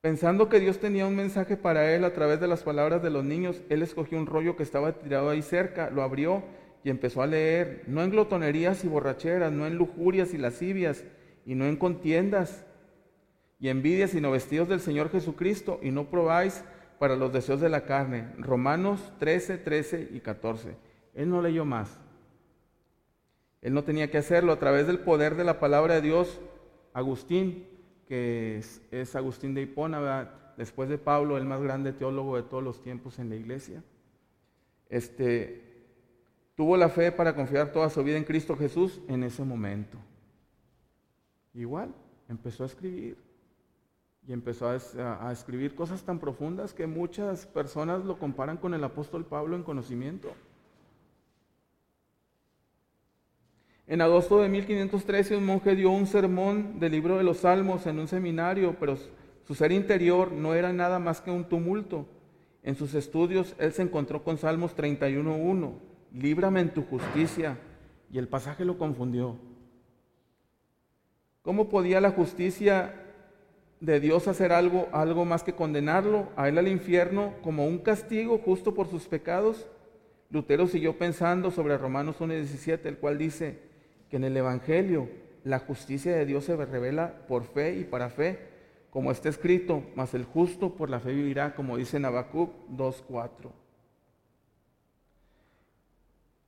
Pensando 0.00 0.48
que 0.48 0.58
Dios 0.58 0.80
tenía 0.80 1.06
un 1.06 1.14
mensaje 1.14 1.56
para 1.56 1.94
él 1.94 2.04
a 2.04 2.12
través 2.12 2.40
de 2.40 2.48
las 2.48 2.64
palabras 2.64 3.04
de 3.04 3.10
los 3.10 3.24
niños, 3.24 3.62
él 3.68 3.82
escogió 3.82 4.18
un 4.18 4.26
rollo 4.26 4.56
que 4.56 4.64
estaba 4.64 4.94
tirado 4.94 5.30
ahí 5.30 5.42
cerca, 5.42 5.90
lo 5.90 6.02
abrió 6.02 6.42
y 6.82 6.90
empezó 6.90 7.22
a 7.22 7.28
leer, 7.28 7.84
no 7.86 8.02
en 8.02 8.10
glotonerías 8.10 8.84
y 8.84 8.88
borracheras, 8.88 9.52
no 9.52 9.64
en 9.64 9.76
lujurias 9.76 10.34
y 10.34 10.38
lascivias, 10.38 11.04
y 11.46 11.54
no 11.54 11.66
en 11.66 11.76
contiendas 11.76 12.66
y 13.60 13.68
envidias, 13.68 14.10
sino 14.10 14.32
vestidos 14.32 14.68
del 14.68 14.80
Señor 14.80 15.08
Jesucristo, 15.08 15.78
y 15.84 15.92
no 15.92 16.10
probáis 16.10 16.64
para 16.98 17.14
los 17.14 17.32
deseos 17.32 17.60
de 17.60 17.68
la 17.68 17.84
carne. 17.84 18.26
Romanos 18.38 19.12
13, 19.20 19.58
13 19.58 20.08
y 20.10 20.18
14. 20.18 20.89
Él 21.14 21.30
no 21.30 21.42
leyó 21.42 21.64
más. 21.64 21.98
Él 23.62 23.74
no 23.74 23.84
tenía 23.84 24.10
que 24.10 24.18
hacerlo. 24.18 24.52
A 24.52 24.58
través 24.58 24.86
del 24.86 25.00
poder 25.00 25.36
de 25.36 25.44
la 25.44 25.60
palabra 25.60 25.94
de 25.94 26.00
Dios, 26.02 26.40
Agustín, 26.92 27.66
que 28.06 28.62
es, 28.90 29.16
Agustín 29.16 29.54
de 29.54 29.62
Hipona, 29.62 30.54
después 30.56 30.88
de 30.88 30.98
Pablo, 30.98 31.36
el 31.36 31.44
más 31.44 31.62
grande 31.62 31.92
teólogo 31.92 32.36
de 32.36 32.42
todos 32.42 32.62
los 32.62 32.82
tiempos 32.82 33.18
en 33.18 33.28
la 33.28 33.36
iglesia, 33.36 33.82
este, 34.88 35.62
tuvo 36.56 36.76
la 36.76 36.88
fe 36.88 37.12
para 37.12 37.34
confiar 37.34 37.72
toda 37.72 37.90
su 37.90 38.02
vida 38.02 38.16
en 38.16 38.24
Cristo 38.24 38.56
Jesús 38.56 39.00
en 39.08 39.22
ese 39.22 39.44
momento. 39.44 39.98
Igual, 41.54 41.94
empezó 42.28 42.64
a 42.64 42.66
escribir 42.66 43.16
y 44.26 44.32
empezó 44.32 44.68
a, 44.68 44.74
a, 45.28 45.32
escribir 45.32 45.74
cosas 45.74 46.02
tan 46.02 46.18
profundas 46.18 46.74
que 46.74 46.86
muchas 46.86 47.46
personas 47.46 48.04
lo 48.04 48.18
comparan 48.18 48.58
con 48.58 48.74
el 48.74 48.84
apóstol 48.84 49.24
Pablo 49.24 49.56
en 49.56 49.62
conocimiento. 49.62 50.32
En 53.90 54.00
agosto 54.02 54.40
de 54.40 54.48
1513 54.48 55.36
un 55.36 55.44
monje 55.44 55.74
dio 55.74 55.90
un 55.90 56.06
sermón 56.06 56.78
del 56.78 56.92
libro 56.92 57.18
de 57.18 57.24
los 57.24 57.38
Salmos 57.38 57.88
en 57.88 57.98
un 57.98 58.06
seminario, 58.06 58.76
pero 58.78 58.96
su 59.44 59.56
ser 59.56 59.72
interior 59.72 60.30
no 60.30 60.54
era 60.54 60.72
nada 60.72 61.00
más 61.00 61.20
que 61.20 61.32
un 61.32 61.42
tumulto. 61.42 62.06
En 62.62 62.76
sus 62.76 62.94
estudios 62.94 63.56
él 63.58 63.72
se 63.72 63.82
encontró 63.82 64.22
con 64.22 64.38
Salmos 64.38 64.76
31.1, 64.76 65.72
líbrame 66.14 66.60
en 66.60 66.72
tu 66.72 66.84
justicia, 66.84 67.58
y 68.12 68.18
el 68.18 68.28
pasaje 68.28 68.64
lo 68.64 68.78
confundió. 68.78 69.34
¿Cómo 71.42 71.68
podía 71.68 72.00
la 72.00 72.12
justicia 72.12 72.94
de 73.80 73.98
Dios 73.98 74.28
hacer 74.28 74.52
algo, 74.52 74.88
algo 74.92 75.24
más 75.24 75.42
que 75.42 75.56
condenarlo 75.56 76.28
a 76.36 76.48
él 76.48 76.58
al 76.58 76.68
infierno 76.68 77.34
como 77.42 77.66
un 77.66 77.78
castigo 77.78 78.38
justo 78.38 78.72
por 78.72 78.86
sus 78.86 79.08
pecados? 79.08 79.66
Lutero 80.30 80.68
siguió 80.68 80.96
pensando 80.96 81.50
sobre 81.50 81.76
Romanos 81.76 82.20
1.17, 82.20 82.86
el 82.86 82.98
cual 82.98 83.18
dice, 83.18 83.68
que 84.10 84.16
en 84.16 84.24
el 84.24 84.36
Evangelio 84.36 85.08
la 85.44 85.60
justicia 85.60 86.14
de 86.14 86.26
Dios 86.26 86.44
se 86.44 86.56
revela 86.56 87.26
por 87.28 87.44
fe 87.44 87.76
y 87.76 87.84
para 87.84 88.10
fe, 88.10 88.38
como 88.90 89.12
está 89.12 89.28
escrito, 89.28 89.84
mas 89.94 90.14
el 90.14 90.24
justo 90.24 90.74
por 90.74 90.90
la 90.90 91.00
fe 91.00 91.12
vivirá, 91.12 91.54
como 91.54 91.76
dice 91.76 91.96
en 91.96 92.04
Habacuc 92.04 92.50
2.4. 92.70 93.50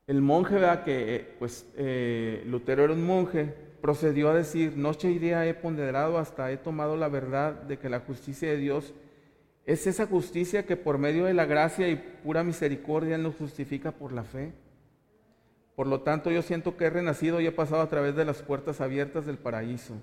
El 0.08 0.20
monje, 0.20 0.58
que 0.84 1.14
eh, 1.14 1.36
pues 1.38 1.66
eh, 1.76 2.42
Lutero 2.46 2.84
era 2.84 2.92
un 2.92 3.06
monje, 3.06 3.54
procedió 3.80 4.30
a 4.30 4.34
decir, 4.34 4.76
noche 4.76 5.10
y 5.10 5.18
día 5.18 5.46
he 5.46 5.54
ponderado 5.54 6.18
hasta 6.18 6.50
he 6.50 6.56
tomado 6.56 6.96
la 6.96 7.08
verdad 7.08 7.54
de 7.54 7.78
que 7.78 7.88
la 7.88 8.00
justicia 8.00 8.50
de 8.50 8.56
Dios 8.56 8.92
es 9.64 9.86
esa 9.86 10.06
justicia 10.06 10.66
que 10.66 10.76
por 10.76 10.98
medio 10.98 11.24
de 11.26 11.34
la 11.34 11.46
gracia 11.46 11.88
y 11.88 11.96
pura 11.96 12.42
misericordia 12.42 13.16
nos 13.16 13.36
justifica 13.36 13.92
por 13.92 14.12
la 14.12 14.24
fe. 14.24 14.52
Por 15.76 15.86
lo 15.86 16.02
tanto, 16.02 16.30
yo 16.30 16.42
siento 16.42 16.76
que 16.76 16.84
he 16.84 16.90
renacido 16.90 17.40
y 17.40 17.46
he 17.46 17.52
pasado 17.52 17.82
a 17.82 17.88
través 17.88 18.14
de 18.14 18.24
las 18.24 18.42
puertas 18.42 18.80
abiertas 18.80 19.26
del 19.26 19.38
paraíso. 19.38 19.94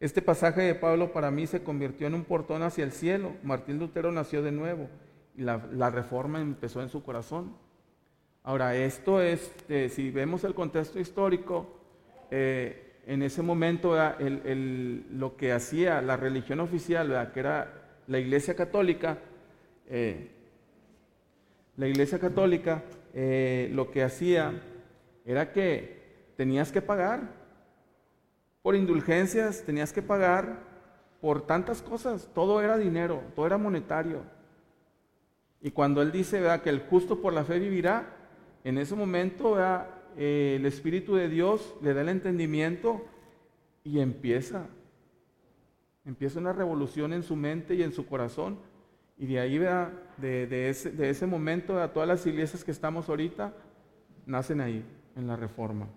Este 0.00 0.22
pasaje 0.22 0.62
de 0.62 0.74
Pablo 0.74 1.12
para 1.12 1.30
mí 1.30 1.46
se 1.46 1.62
convirtió 1.62 2.06
en 2.06 2.14
un 2.14 2.24
portón 2.24 2.62
hacia 2.62 2.84
el 2.84 2.92
cielo. 2.92 3.32
Martín 3.42 3.78
Lutero 3.78 4.12
nació 4.12 4.42
de 4.42 4.52
nuevo 4.52 4.88
y 5.36 5.42
la, 5.42 5.90
reforma 5.90 6.40
empezó 6.40 6.82
en 6.82 6.88
su 6.88 7.02
corazón. 7.02 7.56
Ahora, 8.42 8.76
esto 8.76 9.22
es, 9.22 9.42
este, 9.56 9.88
si 9.88 10.10
vemos 10.10 10.44
el 10.44 10.54
contexto 10.54 10.98
histórico, 10.98 11.80
eh, 12.30 13.00
en 13.06 13.22
ese 13.22 13.42
momento 13.42 13.96
lo 14.18 15.36
que 15.36 15.52
hacía 15.52 16.00
la 16.02 16.16
religión 16.16 16.60
oficial, 16.60 17.30
que 17.32 17.40
era 17.40 18.00
la 18.06 18.18
Iglesia 18.18 18.54
Católica, 18.54 19.18
eh, 19.86 20.30
la 21.76 21.88
Iglesia 21.88 22.18
Católica 22.18 22.82
eh, 23.14 23.70
lo 23.72 23.90
que 23.90 24.02
hacía 24.02 24.52
era 25.24 25.52
que 25.52 26.32
tenías 26.36 26.70
que 26.70 26.82
pagar 26.82 27.44
por 28.62 28.76
indulgencias, 28.76 29.62
tenías 29.64 29.92
que 29.92 30.02
pagar 30.02 30.58
por 31.20 31.46
tantas 31.46 31.82
cosas, 31.82 32.28
todo 32.34 32.60
era 32.60 32.76
dinero, 32.76 33.22
todo 33.34 33.46
era 33.46 33.58
monetario. 33.58 34.22
Y 35.60 35.70
cuando 35.70 36.02
él 36.02 36.12
dice 36.12 36.42
que 36.62 36.70
el 36.70 36.80
justo 36.80 37.20
por 37.20 37.32
la 37.32 37.44
fe 37.44 37.58
vivirá, 37.58 38.16
en 38.64 38.78
ese 38.78 38.94
momento 38.94 39.56
eh, 40.16 40.56
el 40.56 40.66
Espíritu 40.66 41.14
de 41.14 41.28
Dios 41.28 41.74
le 41.80 41.94
da 41.94 42.02
el 42.02 42.10
entendimiento 42.10 43.04
y 43.82 44.00
empieza, 44.00 44.66
empieza 46.04 46.38
una 46.38 46.52
revolución 46.52 47.14
en 47.14 47.22
su 47.22 47.36
mente 47.36 47.74
y 47.74 47.82
en 47.82 47.92
su 47.92 48.06
corazón. 48.06 48.58
Y 49.16 49.26
de 49.26 49.40
ahí, 49.40 49.58
de, 49.58 50.68
ese, 50.68 50.90
de 50.90 51.08
ese 51.08 51.26
momento, 51.26 51.80
a 51.80 51.92
todas 51.92 52.08
las 52.08 52.26
iglesias 52.26 52.64
que 52.64 52.72
estamos 52.72 53.08
ahorita, 53.08 53.54
nacen 54.26 54.60
ahí 54.60 54.84
en 55.16 55.26
la 55.26 55.36
reforma. 55.36 55.88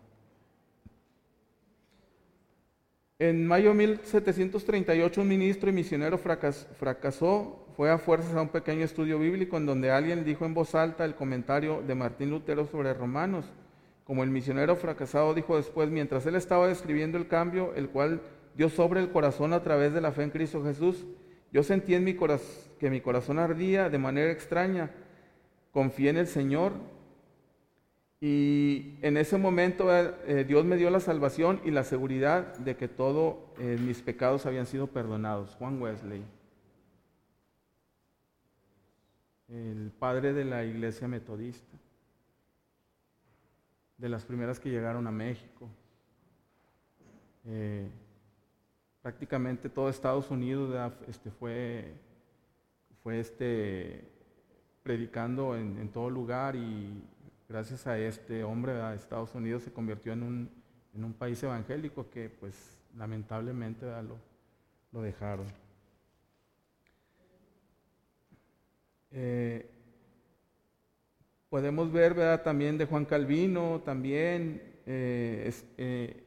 En 3.20 3.48
mayo 3.48 3.70
de 3.70 3.76
1738 3.76 5.22
un 5.22 5.28
ministro 5.28 5.70
y 5.70 5.74
misionero 5.74 6.20
fracasó, 6.20 7.66
fue 7.76 7.90
a 7.90 7.98
fuerzas 7.98 8.36
a 8.36 8.42
un 8.42 8.50
pequeño 8.50 8.86
estudio 8.86 9.18
bíblico 9.18 9.58
en 9.58 9.66
donde 9.66 9.92
alguien 9.92 10.24
dijo 10.24 10.46
en 10.46 10.54
voz 10.54 10.76
alta 10.76 11.04
el 11.04 11.16
comentario 11.16 11.82
de 11.82 11.96
Martín 11.96 12.30
Lutero 12.30 12.66
sobre 12.68 12.94
Romanos. 12.94 13.46
Como 14.04 14.24
el 14.24 14.30
misionero 14.30 14.76
fracasado 14.76 15.34
dijo 15.34 15.58
después, 15.58 15.90
mientras 15.90 16.26
él 16.28 16.36
estaba 16.36 16.68
describiendo 16.68 17.18
el 17.18 17.28
cambio, 17.28 17.74
el 17.76 17.90
cual 17.90 18.22
dio 18.56 18.70
sobre 18.70 19.00
el 19.00 19.10
corazón 19.10 19.52
a 19.54 19.64
través 19.64 19.94
de 19.94 20.02
la 20.02 20.12
fe 20.12 20.24
en 20.24 20.30
Cristo 20.30 20.64
Jesús, 20.64 21.06
yo 21.52 21.64
sentí 21.64 21.96
en 21.96 22.04
mi 22.04 22.14
corazón 22.14 22.68
que 22.80 22.90
mi 22.90 23.02
corazón 23.02 23.40
ardía 23.40 23.90
de 23.90 23.98
manera 23.98 24.32
extraña. 24.32 24.92
Confié 25.72 26.10
en 26.10 26.18
el 26.18 26.28
Señor 26.28 26.74
y 28.20 28.98
en 29.04 29.16
ese 29.16 29.38
momento 29.38 29.96
eh, 29.96 30.44
Dios 30.44 30.66
me 30.66 30.76
dio 30.78 30.90
la 30.90 31.00
salvación 31.00 31.62
y 31.64 31.70
la 31.70 31.84
seguridad 31.84 32.58
de 32.58 32.76
que 32.76 32.88
todos 32.88 33.38
eh, 33.60 33.78
mis 33.80 34.02
pecados 34.02 34.48
habían 34.48 34.66
sido 34.66 34.88
perdonados. 34.88 35.54
Juan 35.56 35.80
Wesley, 35.80 36.24
el 39.50 39.92
padre 40.00 40.34
de 40.34 40.46
la 40.46 40.66
iglesia 40.66 41.08
metodista, 41.08 41.78
de 43.98 44.10
las 44.10 44.26
primeras 44.26 44.60
que 44.60 44.70
llegaron 44.70 45.06
a 45.06 45.12
México. 45.12 45.70
Eh, 47.46 47.88
prácticamente 49.04 49.70
todo 49.70 49.90
Estados 49.90 50.32
Unidos 50.32 50.92
este, 51.08 51.30
fue, 51.30 51.94
fue 53.04 53.20
este, 53.20 54.04
predicando 54.82 55.56
en, 55.56 55.78
en 55.78 55.90
todo 55.90 56.10
lugar 56.10 56.56
y 56.56 57.04
gracias 57.48 57.88
a 57.88 57.98
este 57.98 58.44
hombre, 58.44 58.74
a 58.74 58.94
Estados 58.94 59.34
Unidos 59.34 59.64
se 59.64 59.72
convirtió 59.72 60.14
en 60.14 60.24
un, 60.24 60.50
en 60.94 61.04
un 61.04 61.14
país 61.14 61.42
evangélico 61.42 62.10
que 62.10 62.30
pues 62.30 62.78
lamentablemente 62.98 63.86
lo, 63.86 64.18
lo, 64.92 65.02
dejaron. 65.02 65.48
Eh, 69.12 69.70
podemos 71.50 71.92
ver 71.92 72.14
¿verdad? 72.14 72.44
también 72.44 72.78
de 72.78 72.86
Juan 72.86 73.06
Calvino, 73.06 73.82
también 73.86 74.62
eh, 74.86 75.54
eh, 75.78 76.24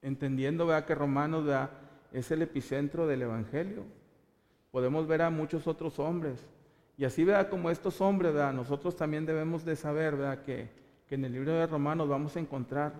entendiendo 0.00 0.66
¿verdad? 0.66 0.86
que 0.86 0.94
Romanos 0.94 1.68
es 2.12 2.30
el 2.30 2.42
epicentro 2.42 3.06
del 3.06 3.22
Evangelio. 3.22 3.84
Podemos 4.70 5.06
ver 5.06 5.22
a 5.22 5.30
muchos 5.30 5.66
otros 5.66 5.98
hombres. 5.98 6.46
Y 6.96 7.04
así, 7.04 7.24
vea 7.24 7.48
como 7.48 7.70
estos 7.70 8.00
hombres, 8.00 8.32
¿verdad? 8.32 8.52
nosotros 8.52 8.96
también 8.96 9.26
debemos 9.26 9.64
de 9.64 9.76
saber, 9.76 10.16
¿verdad? 10.16 10.42
Que, 10.42 10.82
en 11.10 11.26
el 11.26 11.32
libro 11.34 11.52
de 11.52 11.66
Romanos 11.66 12.08
vamos 12.08 12.34
a 12.36 12.40
encontrar 12.40 12.94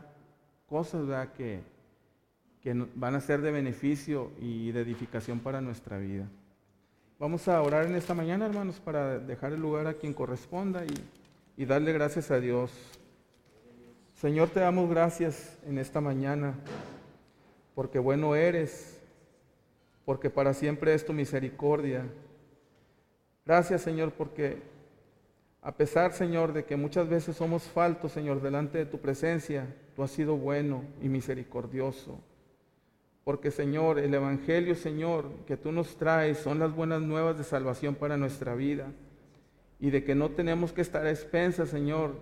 cosas, 0.69 1.07
¿verdad? 1.07 1.33
Que, 1.33 1.63
que 2.61 2.75
van 2.95 3.15
a 3.15 3.21
ser 3.21 3.41
de 3.41 3.51
beneficio 3.51 4.33
y 4.39 4.71
de 4.71 4.83
edificación 4.83 5.41
para 5.41 5.63
nuestra 5.63 5.97
vida. 5.97 6.29
Vamos 7.19 7.49
a 7.49 7.63
orar 7.63 7.87
en 7.87 7.95
esta 7.95 8.13
mañana, 8.13 8.45
hermanos, 8.45 8.81
para 8.81 9.19
dejar 9.19 9.55
el 9.55 9.61
lugar 9.61 9.87
a 9.87 9.95
quien 9.95 10.13
corresponda 10.13 10.85
y, 10.85 10.93
y 11.57 11.65
darle 11.65 11.95
gracias 11.95 12.31
a 12.31 12.39
Dios. 12.39 12.71
Señor, 14.15 14.51
te 14.51 14.61
damos 14.61 14.91
gracias 14.91 15.59
en 15.67 15.79
esta 15.79 16.01
mañana, 16.01 16.55
porque 17.75 17.99
bueno 17.99 18.37
eres, 18.37 19.01
porque 20.05 20.31
para 20.31 20.55
siempre 20.55 20.95
es 20.95 21.05
tu 21.05 21.13
misericordia. 21.13 22.05
Gracias, 23.45 23.83
Señor, 23.83 24.13
porque 24.13 24.63
a 25.63 25.77
pesar, 25.77 26.13
Señor, 26.13 26.53
de 26.53 26.65
que 26.65 26.77
muchas 26.77 27.09
veces 27.09 27.37
somos 27.37 27.63
faltos, 27.63 28.13
Señor, 28.13 28.43
delante 28.43 28.79
de 28.79 28.87
tu 28.87 28.99
presencia, 28.99 29.75
tú 29.95 30.03
has 30.03 30.11
sido 30.11 30.37
bueno 30.37 30.85
y 31.01 31.09
misericordioso. 31.09 32.19
Porque, 33.25 33.53
Señor, 33.53 34.01
el 34.01 34.13
Evangelio, 34.13 34.75
Señor, 34.75 35.31
que 35.47 35.57
tú 35.57 35.71
nos 35.71 35.97
traes 35.97 36.39
son 36.39 36.59
las 36.59 36.75
buenas 36.75 37.03
nuevas 37.03 37.39
de 37.39 37.45
salvación 37.45 37.95
para 37.95 38.17
nuestra 38.17 38.57
vida. 38.57 38.91
Y 39.79 39.91
de 39.91 40.03
que 40.03 40.17
no 40.17 40.31
tenemos 40.31 40.73
que 40.73 40.81
estar 40.81 41.07
a 41.07 41.11
expensas, 41.11 41.69
Señor, 41.69 42.17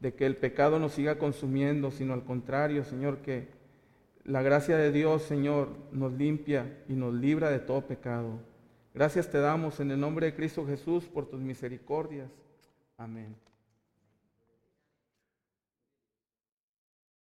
de 0.00 0.12
que 0.12 0.26
el 0.26 0.36
pecado 0.36 0.78
nos 0.78 0.92
siga 0.92 1.16
consumiendo, 1.16 1.90
sino 1.90 2.12
al 2.12 2.24
contrario, 2.24 2.84
Señor, 2.84 3.18
que 3.18 3.48
la 4.24 4.42
gracia 4.42 4.76
de 4.76 4.92
Dios, 4.92 5.22
Señor, 5.22 5.70
nos 5.92 6.12
limpia 6.12 6.82
y 6.86 6.92
nos 6.92 7.14
libra 7.14 7.50
de 7.50 7.60
todo 7.60 7.86
pecado. 7.86 8.40
Gracias 8.94 9.28
te 9.28 9.38
damos 9.38 9.80
en 9.80 9.90
el 9.90 9.98
nombre 9.98 10.26
de 10.26 10.36
Cristo 10.36 10.64
Jesús 10.64 11.04
por 11.04 11.26
tus 11.26 11.40
misericordias. 11.40 12.30
Amén. 12.96 13.34